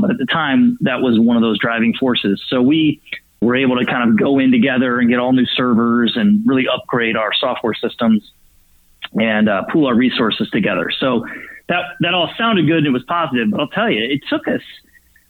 But 0.00 0.12
at 0.12 0.18
the 0.18 0.26
time, 0.26 0.78
that 0.82 1.00
was 1.00 1.18
one 1.18 1.36
of 1.36 1.42
those 1.42 1.58
driving 1.58 1.92
forces. 1.98 2.40
So 2.48 2.62
we 2.62 3.02
were 3.40 3.56
able 3.56 3.78
to 3.78 3.86
kind 3.86 4.08
of 4.08 4.18
go 4.18 4.38
in 4.38 4.50
together 4.50 4.98
and 4.98 5.08
get 5.08 5.18
all 5.18 5.32
new 5.32 5.46
servers 5.46 6.14
and 6.16 6.42
really 6.46 6.66
upgrade 6.68 7.16
our 7.16 7.32
software 7.32 7.74
systems 7.74 8.30
and 9.14 9.48
uh, 9.48 9.62
pool 9.72 9.86
our 9.86 9.94
resources 9.94 10.50
together. 10.50 10.90
So 10.98 11.24
that 11.68 11.82
that 12.00 12.14
all 12.14 12.30
sounded 12.36 12.66
good 12.66 12.78
and 12.78 12.86
it 12.86 12.90
was 12.90 13.04
positive, 13.04 13.50
but 13.50 13.60
I'll 13.60 13.68
tell 13.68 13.90
you, 13.90 14.02
it 14.02 14.22
took 14.28 14.48
us. 14.48 14.62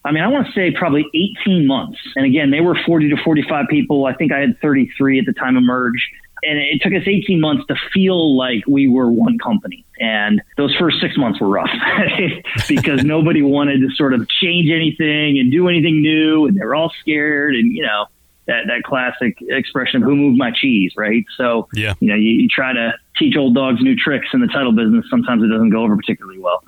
I 0.05 0.13
mean, 0.13 0.23
I 0.23 0.29
want 0.29 0.47
to 0.47 0.53
say 0.53 0.71
probably 0.71 1.05
18 1.45 1.67
months. 1.67 1.99
And 2.17 2.25
again, 2.25 2.51
they 2.51 2.61
were 2.61 2.79
40 2.87 3.11
to 3.11 3.17
45 3.23 3.67
people. 3.69 4.07
I 4.07 4.15
think 4.15 4.33
I 4.33 4.39
had 4.39 4.59
33 4.61 5.19
at 5.19 5.27
the 5.27 5.33
time 5.33 5.57
of 5.57 5.65
merge. 5.65 6.11
And 6.43 6.59
it 6.59 6.81
took 6.83 6.93
us 6.93 7.07
18 7.07 7.41
months 7.41 7.67
to 7.67 7.77
feel 7.93 8.37
like 8.37 8.65
we 8.67 8.89
were 8.89 9.11
one 9.11 9.39
company. 9.39 9.85
And 10.01 10.43
those 10.57 10.75
first 10.77 11.01
six 11.01 11.17
months 11.17 11.41
were 11.41 11.49
rough 11.49 11.71
because 12.69 13.05
nobody 13.05 13.43
wanted 13.43 13.81
to 13.81 13.91
sort 13.95 14.15
of 14.15 14.29
change 14.29 14.71
anything 14.71 15.39
and 15.39 15.51
do 15.51 15.69
anything 15.69 16.03
new. 16.03 16.47
And 16.47 16.57
they 16.57 16.65
were 16.65 16.75
all 16.75 16.93
scared. 17.01 17.55
And, 17.55 17.73
you 17.73 17.83
know, 17.83 18.07
that, 18.47 18.67
that 18.67 18.83
classic 18.83 19.39
expression 19.41 20.03
of 20.03 20.09
who 20.09 20.17
moved 20.17 20.39
my 20.39 20.51
cheese, 20.51 20.93
right? 20.97 21.25
So, 21.37 21.69
yeah. 21.75 21.95
you 22.01 22.09
know, 22.09 22.15
you, 22.15 22.31
you 22.31 22.49
try 22.49 22.73
to 22.73 22.95
teach 23.19 23.37
old 23.37 23.55
dogs 23.55 23.81
new 23.83 23.95
tricks 23.95 24.29
in 24.33 24.41
the 24.41 24.47
title 24.47 24.73
business. 24.73 25.05
Sometimes 25.11 25.43
it 25.43 25.49
doesn't 25.49 25.71
go 25.71 25.83
over 25.83 25.97
particularly 25.97 26.39
well. 26.39 26.63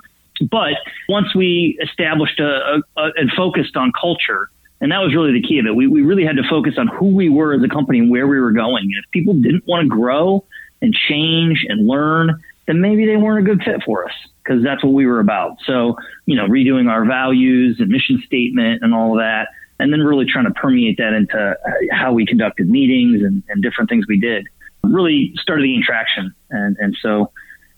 But 0.51 0.75
once 1.09 1.35
we 1.35 1.79
established 1.83 2.41
a, 2.41 2.45
a, 2.45 3.01
a, 3.01 3.11
and 3.17 3.31
focused 3.33 3.77
on 3.77 3.93
culture, 3.99 4.51
and 4.81 4.93
that 4.93 4.99
was 4.99 5.15
really 5.15 5.33
the 5.33 5.47
key 5.47 5.59
of 5.59 5.67
it, 5.67 5.75
we, 5.75 5.87
we 5.87 6.03
really 6.03 6.25
had 6.25 6.37
to 6.37 6.43
focus 6.49 6.75
on 6.79 6.89
who 6.89 7.15
we 7.15 7.29
were 7.29 7.55
as 7.55 7.63
a 7.63 7.69
company 7.69 7.99
and 7.99 8.11
where 8.11 8.27
we 8.27 8.41
were 8.41 8.53
going. 8.53 8.85
And 8.85 9.05
if 9.05 9.11
people 9.11 9.35
didn't 9.35 9.67
want 9.67 9.83
to 9.83 9.89
grow 9.89 10.45
and 10.81 10.95
change 10.95 11.67
and 11.69 11.87
learn, 11.87 12.43
then 12.67 12.81
maybe 12.81 13.05
they 13.07 13.17
weren't 13.17 13.47
a 13.47 13.51
good 13.51 13.63
fit 13.63 13.83
for 13.85 14.07
us 14.07 14.15
because 14.43 14.63
that's 14.63 14.83
what 14.83 14.95
we 14.95 15.07
were 15.07 15.21
about. 15.21 15.57
So, 15.67 15.97
you 16.25 16.37
know, 16.37 16.47
redoing 16.47 16.89
our 16.89 17.05
values 17.05 17.77
and 17.79 17.89
mission 17.89 18.23
statement 18.27 18.83
and 18.83 18.95
all 18.95 19.13
of 19.13 19.19
that 19.19 19.49
and 19.79 19.93
then 19.93 20.01
really 20.01 20.27
trying 20.27 20.45
to 20.45 20.53
permeate 20.53 20.99
that 20.99 21.13
into 21.13 21.39
uh, 21.39 21.57
how 21.91 22.13
we 22.13 22.27
conducted 22.27 22.69
meetings 22.69 23.23
and, 23.23 23.43
and 23.49 23.63
different 23.63 23.91
things 23.91 24.07
we 24.09 24.19
did 24.21 24.47
really 24.85 25.33
started 25.37 25.67
gain 25.67 25.83
traction. 25.85 26.35
And, 26.51 26.77
and 26.79 26.97
so, 27.03 27.33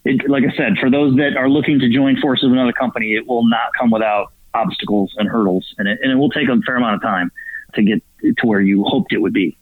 it, 0.04 0.28
like 0.28 0.42
I 0.42 0.56
said, 0.56 0.78
for 0.80 0.90
those 0.90 1.16
that 1.16 1.36
are 1.36 1.48
looking 1.48 1.78
to 1.78 1.88
join 1.88 2.20
forces 2.20 2.44
with 2.44 2.52
another 2.52 2.72
company, 2.72 3.14
it 3.14 3.26
will 3.26 3.48
not 3.48 3.70
come 3.78 3.90
without 3.90 4.32
obstacles 4.54 5.14
and 5.18 5.28
hurdles, 5.28 5.74
and 5.78 5.88
it, 5.88 5.98
and 6.02 6.12
it 6.12 6.16
will 6.16 6.30
take 6.30 6.48
a 6.48 6.60
fair 6.62 6.76
amount 6.76 6.96
of 6.96 7.02
time 7.02 7.30
to 7.74 7.82
get 7.82 8.02
to 8.22 8.46
where 8.46 8.60
you 8.60 8.84
hoped 8.84 9.12
it 9.12 9.18
would 9.18 9.32
be. 9.32 9.56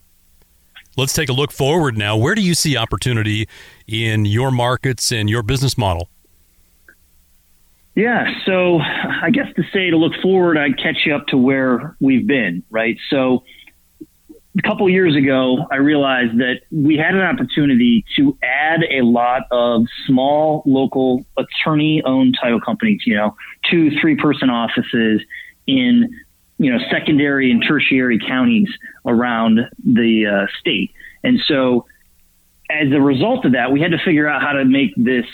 Let's 0.96 1.12
take 1.12 1.28
a 1.28 1.32
look 1.32 1.52
forward 1.52 1.96
now. 1.96 2.16
Where 2.16 2.34
do 2.34 2.42
you 2.42 2.54
see 2.54 2.76
opportunity 2.76 3.48
in 3.86 4.24
your 4.24 4.50
markets 4.50 5.12
and 5.12 5.30
your 5.30 5.42
business 5.42 5.78
model? 5.78 6.08
Yeah, 7.94 8.26
so 8.46 8.78
I 8.78 9.30
guess 9.30 9.46
to 9.56 9.62
say 9.72 9.90
to 9.90 9.96
look 9.96 10.12
forward, 10.22 10.56
I'd 10.56 10.78
catch 10.78 10.98
you 11.04 11.14
up 11.14 11.26
to 11.28 11.36
where 11.36 11.96
we've 12.00 12.26
been, 12.26 12.62
right? 12.70 12.96
So 13.10 13.44
a 14.58 14.62
couple 14.62 14.88
years 14.90 15.14
ago, 15.14 15.66
I 15.70 15.76
realized 15.76 16.38
that 16.38 16.62
we 16.72 16.96
had 16.96 17.14
an 17.14 17.22
opportunity 17.22 18.04
to 18.16 18.36
add 18.42 18.80
a 18.90 19.02
lot 19.02 19.42
of 19.50 19.86
small 20.06 20.62
local 20.66 21.24
attorney 21.36 22.02
owned 22.04 22.36
title 22.40 22.60
companies, 22.60 23.02
you 23.06 23.16
know, 23.16 23.36
two, 23.70 23.90
three 24.00 24.16
person 24.16 24.50
offices 24.50 25.20
in, 25.66 26.10
you 26.58 26.72
know, 26.72 26.78
secondary 26.90 27.50
and 27.50 27.62
tertiary 27.66 28.18
counties 28.18 28.68
around 29.06 29.60
the 29.84 30.26
uh, 30.26 30.46
state. 30.58 30.90
And 31.22 31.38
so 31.46 31.86
as 32.70 32.92
a 32.92 33.00
result 33.00 33.44
of 33.44 33.52
that, 33.52 33.72
we 33.72 33.80
had 33.80 33.90
to 33.90 33.98
figure 34.04 34.28
out 34.28 34.42
how 34.42 34.52
to 34.52 34.64
make 34.64 34.90
this 34.96 35.24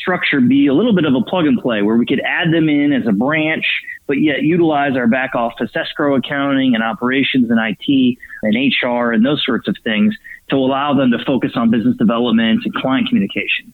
structure 0.00 0.40
be 0.40 0.66
a 0.66 0.74
little 0.74 0.94
bit 0.94 1.04
of 1.04 1.14
a 1.14 1.22
plug 1.22 1.46
and 1.46 1.58
play 1.58 1.82
where 1.82 1.96
we 1.96 2.06
could 2.06 2.20
add 2.20 2.52
them 2.52 2.68
in 2.68 2.92
as 2.92 3.06
a 3.06 3.12
branch, 3.12 3.64
but 4.06 4.20
yet 4.20 4.42
utilize 4.42 4.96
our 4.96 5.06
back 5.06 5.34
office 5.34 5.70
escrow 5.74 6.16
accounting 6.16 6.74
and 6.74 6.82
operations 6.82 7.50
and 7.50 7.58
IT 7.58 8.18
and 8.42 8.54
HR 8.54 9.12
and 9.12 9.24
those 9.24 9.42
sorts 9.44 9.68
of 9.68 9.76
things 9.84 10.14
to 10.50 10.56
allow 10.56 10.94
them 10.94 11.10
to 11.10 11.24
focus 11.24 11.52
on 11.56 11.70
business 11.70 11.96
development 11.96 12.60
and 12.64 12.74
client 12.74 13.08
communication. 13.08 13.72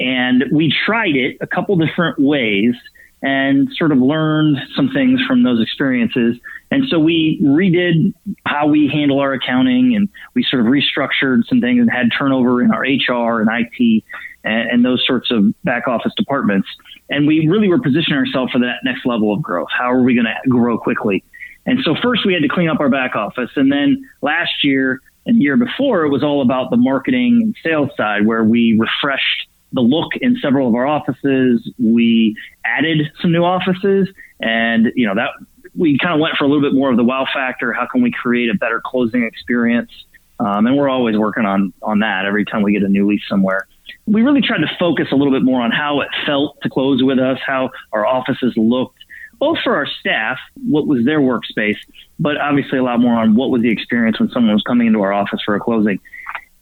And 0.00 0.44
we 0.52 0.74
tried 0.84 1.16
it 1.16 1.38
a 1.40 1.46
couple 1.46 1.76
different 1.76 2.18
ways 2.18 2.74
and 3.22 3.68
sort 3.76 3.92
of 3.92 3.98
learned 3.98 4.58
some 4.74 4.90
things 4.92 5.20
from 5.26 5.42
those 5.42 5.62
experiences. 5.62 6.36
And 6.70 6.84
so 6.88 6.98
we 6.98 7.40
redid 7.42 8.12
how 8.44 8.66
we 8.66 8.88
handle 8.88 9.20
our 9.20 9.32
accounting 9.32 9.94
and 9.94 10.08
we 10.34 10.44
sort 10.44 10.66
of 10.66 10.72
restructured 10.72 11.46
some 11.48 11.60
things 11.60 11.80
and 11.80 11.90
had 11.90 12.08
turnover 12.16 12.62
in 12.62 12.72
our 12.72 12.80
HR 12.80 13.40
and 13.40 13.48
IT 13.50 14.04
and, 14.44 14.70
and 14.70 14.84
those 14.84 15.04
sorts 15.06 15.30
of 15.30 15.54
back 15.62 15.86
office 15.86 16.12
departments. 16.16 16.68
And 17.08 17.26
we 17.26 17.46
really 17.46 17.68
were 17.68 17.80
positioning 17.80 18.18
ourselves 18.18 18.52
for 18.52 18.58
that 18.58 18.78
next 18.84 19.06
level 19.06 19.32
of 19.32 19.40
growth. 19.40 19.68
How 19.70 19.92
are 19.92 20.02
we 20.02 20.14
going 20.14 20.26
to 20.26 20.48
grow 20.48 20.76
quickly? 20.76 21.22
And 21.66 21.80
so 21.84 21.94
first 22.02 22.26
we 22.26 22.32
had 22.32 22.42
to 22.42 22.48
clean 22.48 22.68
up 22.68 22.80
our 22.80 22.88
back 22.88 23.14
office. 23.14 23.50
And 23.56 23.70
then 23.70 24.08
last 24.22 24.64
year 24.64 25.00
and 25.26 25.42
year 25.42 25.56
before, 25.56 26.04
it 26.04 26.10
was 26.10 26.22
all 26.22 26.42
about 26.42 26.70
the 26.70 26.76
marketing 26.76 27.40
and 27.42 27.56
sales 27.62 27.90
side 27.96 28.26
where 28.26 28.44
we 28.44 28.78
refreshed 28.78 29.48
the 29.72 29.80
look 29.80 30.12
in 30.20 30.36
several 30.40 30.68
of 30.68 30.74
our 30.74 30.86
offices. 30.86 31.68
We 31.78 32.36
added 32.64 33.10
some 33.20 33.32
new 33.32 33.42
offices, 33.42 34.08
and 34.40 34.92
you 34.94 35.06
know 35.06 35.14
that 35.16 35.30
we 35.76 35.98
kind 35.98 36.14
of 36.14 36.20
went 36.20 36.36
for 36.36 36.44
a 36.44 36.48
little 36.48 36.62
bit 36.62 36.74
more 36.74 36.90
of 36.90 36.96
the 36.96 37.04
wow 37.04 37.26
factor. 37.32 37.72
How 37.72 37.86
can 37.86 38.02
we 38.02 38.10
create 38.10 38.50
a 38.50 38.54
better 38.54 38.80
closing 38.84 39.24
experience? 39.24 39.90
Um, 40.38 40.66
and 40.66 40.76
we're 40.76 40.88
always 40.88 41.16
working 41.16 41.44
on 41.44 41.72
on 41.82 42.00
that 42.00 42.26
every 42.26 42.44
time 42.44 42.62
we 42.62 42.72
get 42.72 42.82
a 42.82 42.88
new 42.88 43.08
lease 43.08 43.22
somewhere. 43.28 43.66
We 44.06 44.22
really 44.22 44.42
tried 44.42 44.58
to 44.58 44.70
focus 44.78 45.08
a 45.12 45.16
little 45.16 45.32
bit 45.32 45.42
more 45.42 45.60
on 45.62 45.70
how 45.70 46.00
it 46.00 46.08
felt 46.24 46.60
to 46.62 46.68
close 46.68 47.02
with 47.02 47.18
us, 47.18 47.38
how 47.44 47.70
our 47.92 48.06
offices 48.06 48.54
looked, 48.56 48.98
both 49.38 49.58
for 49.62 49.74
our 49.74 49.86
staff, 50.00 50.38
what 50.68 50.86
was 50.86 51.04
their 51.04 51.20
workspace, 51.20 51.78
but 52.18 52.36
obviously 52.36 52.78
a 52.78 52.82
lot 52.82 53.00
more 53.00 53.14
on 53.14 53.34
what 53.34 53.50
was 53.50 53.62
the 53.62 53.70
experience 53.70 54.20
when 54.20 54.30
someone 54.30 54.52
was 54.52 54.62
coming 54.62 54.86
into 54.86 55.00
our 55.02 55.12
office 55.12 55.40
for 55.44 55.54
a 55.54 55.60
closing. 55.60 55.98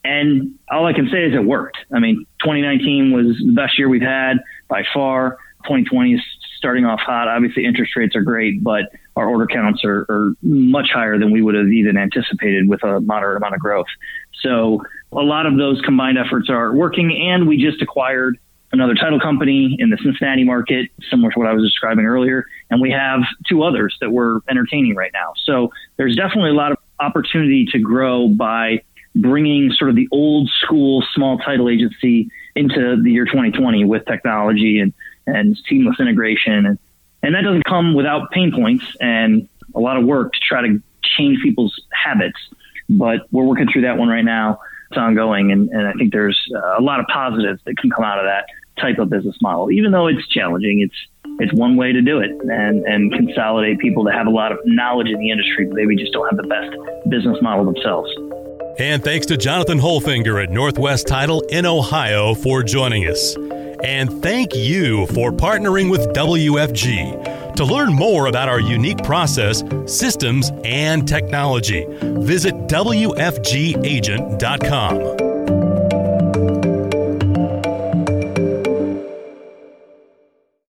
And 0.04 0.58
all 0.70 0.86
I 0.86 0.92
can 0.92 1.08
say 1.10 1.24
is 1.24 1.34
it 1.34 1.44
worked. 1.44 1.78
I 1.92 1.98
mean, 1.98 2.26
2019 2.42 3.12
was 3.12 3.38
the 3.38 3.52
best 3.52 3.78
year 3.78 3.88
we've 3.88 4.02
had 4.02 4.38
by 4.68 4.84
far. 4.92 5.38
2020 5.64 6.14
is 6.14 6.20
starting 6.64 6.86
off 6.86 7.00
hot. 7.00 7.28
Obviously, 7.28 7.66
interest 7.66 7.94
rates 7.94 8.16
are 8.16 8.22
great, 8.22 8.64
but 8.64 8.84
our 9.16 9.28
order 9.28 9.46
counts 9.46 9.84
are, 9.84 10.06
are 10.08 10.32
much 10.40 10.88
higher 10.90 11.18
than 11.18 11.30
we 11.30 11.42
would 11.42 11.54
have 11.54 11.68
even 11.68 11.98
anticipated 11.98 12.66
with 12.70 12.82
a 12.82 13.00
moderate 13.00 13.36
amount 13.36 13.54
of 13.54 13.60
growth. 13.60 13.86
So, 14.40 14.80
a 15.12 15.20
lot 15.20 15.44
of 15.44 15.58
those 15.58 15.78
combined 15.82 16.16
efforts 16.16 16.48
are 16.48 16.74
working. 16.74 17.28
And 17.30 17.46
we 17.46 17.58
just 17.58 17.82
acquired 17.82 18.38
another 18.72 18.94
title 18.94 19.20
company 19.20 19.76
in 19.78 19.90
the 19.90 19.98
Cincinnati 20.02 20.42
market, 20.42 20.90
similar 21.10 21.30
to 21.32 21.38
what 21.38 21.46
I 21.46 21.52
was 21.52 21.62
describing 21.62 22.06
earlier. 22.06 22.46
and 22.70 22.80
we 22.80 22.90
have 22.90 23.20
two 23.46 23.62
others 23.62 23.94
that 24.00 24.10
we're 24.10 24.40
entertaining 24.48 24.94
right 24.94 25.12
now. 25.12 25.34
So 25.44 25.70
there's 25.98 26.16
definitely 26.16 26.50
a 26.50 26.54
lot 26.54 26.72
of 26.72 26.78
opportunity 26.98 27.66
to 27.72 27.78
grow 27.78 28.28
by 28.28 28.82
bringing 29.14 29.70
sort 29.72 29.90
of 29.90 29.96
the 29.96 30.08
old 30.10 30.50
school 30.62 31.04
small 31.14 31.38
title 31.38 31.68
agency 31.68 32.30
into 32.56 32.96
the 33.02 33.12
year 33.12 33.26
2020 33.26 33.84
with 33.84 34.04
technology 34.06 34.80
and, 34.80 34.94
and 35.26 35.56
seamless 35.68 36.00
integration. 36.00 36.66
And, 36.66 36.78
and 37.22 37.34
that 37.34 37.42
doesn't 37.42 37.64
come 37.64 37.94
without 37.94 38.30
pain 38.30 38.52
points 38.52 38.84
and 39.00 39.48
a 39.74 39.80
lot 39.80 39.96
of 39.96 40.04
work 40.04 40.32
to 40.32 40.38
try 40.46 40.62
to 40.62 40.82
change 41.02 41.42
people's 41.42 41.80
habits. 41.92 42.38
But 42.88 43.20
we're 43.30 43.44
working 43.44 43.68
through 43.72 43.82
that 43.82 43.96
one 43.96 44.08
right 44.08 44.24
now. 44.24 44.60
It's 44.90 44.98
ongoing. 44.98 45.50
And, 45.50 45.70
and 45.70 45.88
I 45.88 45.92
think 45.94 46.12
there's 46.12 46.38
a 46.78 46.82
lot 46.82 47.00
of 47.00 47.06
positives 47.06 47.60
that 47.64 47.76
can 47.78 47.90
come 47.90 48.04
out 48.04 48.18
of 48.18 48.26
that 48.26 48.46
type 48.80 48.98
of 48.98 49.08
business 49.08 49.36
model, 49.40 49.70
even 49.70 49.92
though 49.92 50.06
it's 50.06 50.26
challenging. 50.28 50.80
It's, 50.80 51.40
it's 51.40 51.52
one 51.52 51.76
way 51.76 51.92
to 51.92 52.02
do 52.02 52.18
it 52.20 52.30
and, 52.30 52.84
and 52.84 53.12
consolidate 53.12 53.78
people 53.78 54.04
that 54.04 54.14
have 54.14 54.26
a 54.26 54.30
lot 54.30 54.52
of 54.52 54.58
knowledge 54.64 55.08
in 55.08 55.18
the 55.18 55.30
industry, 55.30 55.66
but 55.66 55.74
maybe 55.74 55.96
just 55.96 56.12
don't 56.12 56.28
have 56.28 56.36
the 56.36 56.48
best 56.48 56.76
business 57.08 57.38
model 57.40 57.64
themselves. 57.64 58.10
And 58.78 59.02
thanks 59.02 59.26
to 59.26 59.36
Jonathan 59.36 59.78
Holfinger 59.78 60.42
at 60.42 60.50
Northwest 60.50 61.06
Title 61.06 61.40
in 61.42 61.64
Ohio 61.64 62.34
for 62.34 62.62
joining 62.62 63.04
us. 63.04 63.36
And 63.84 64.22
thank 64.22 64.54
you 64.54 65.06
for 65.08 65.30
partnering 65.30 65.90
with 65.90 66.00
WFG. 66.14 67.54
To 67.56 67.64
learn 67.64 67.92
more 67.92 68.26
about 68.26 68.48
our 68.48 68.58
unique 68.58 69.04
process, 69.04 69.62
systems, 69.86 70.50
and 70.64 71.06
technology, 71.06 71.84
visit 72.00 72.54
WFGagent.com. 72.66 75.33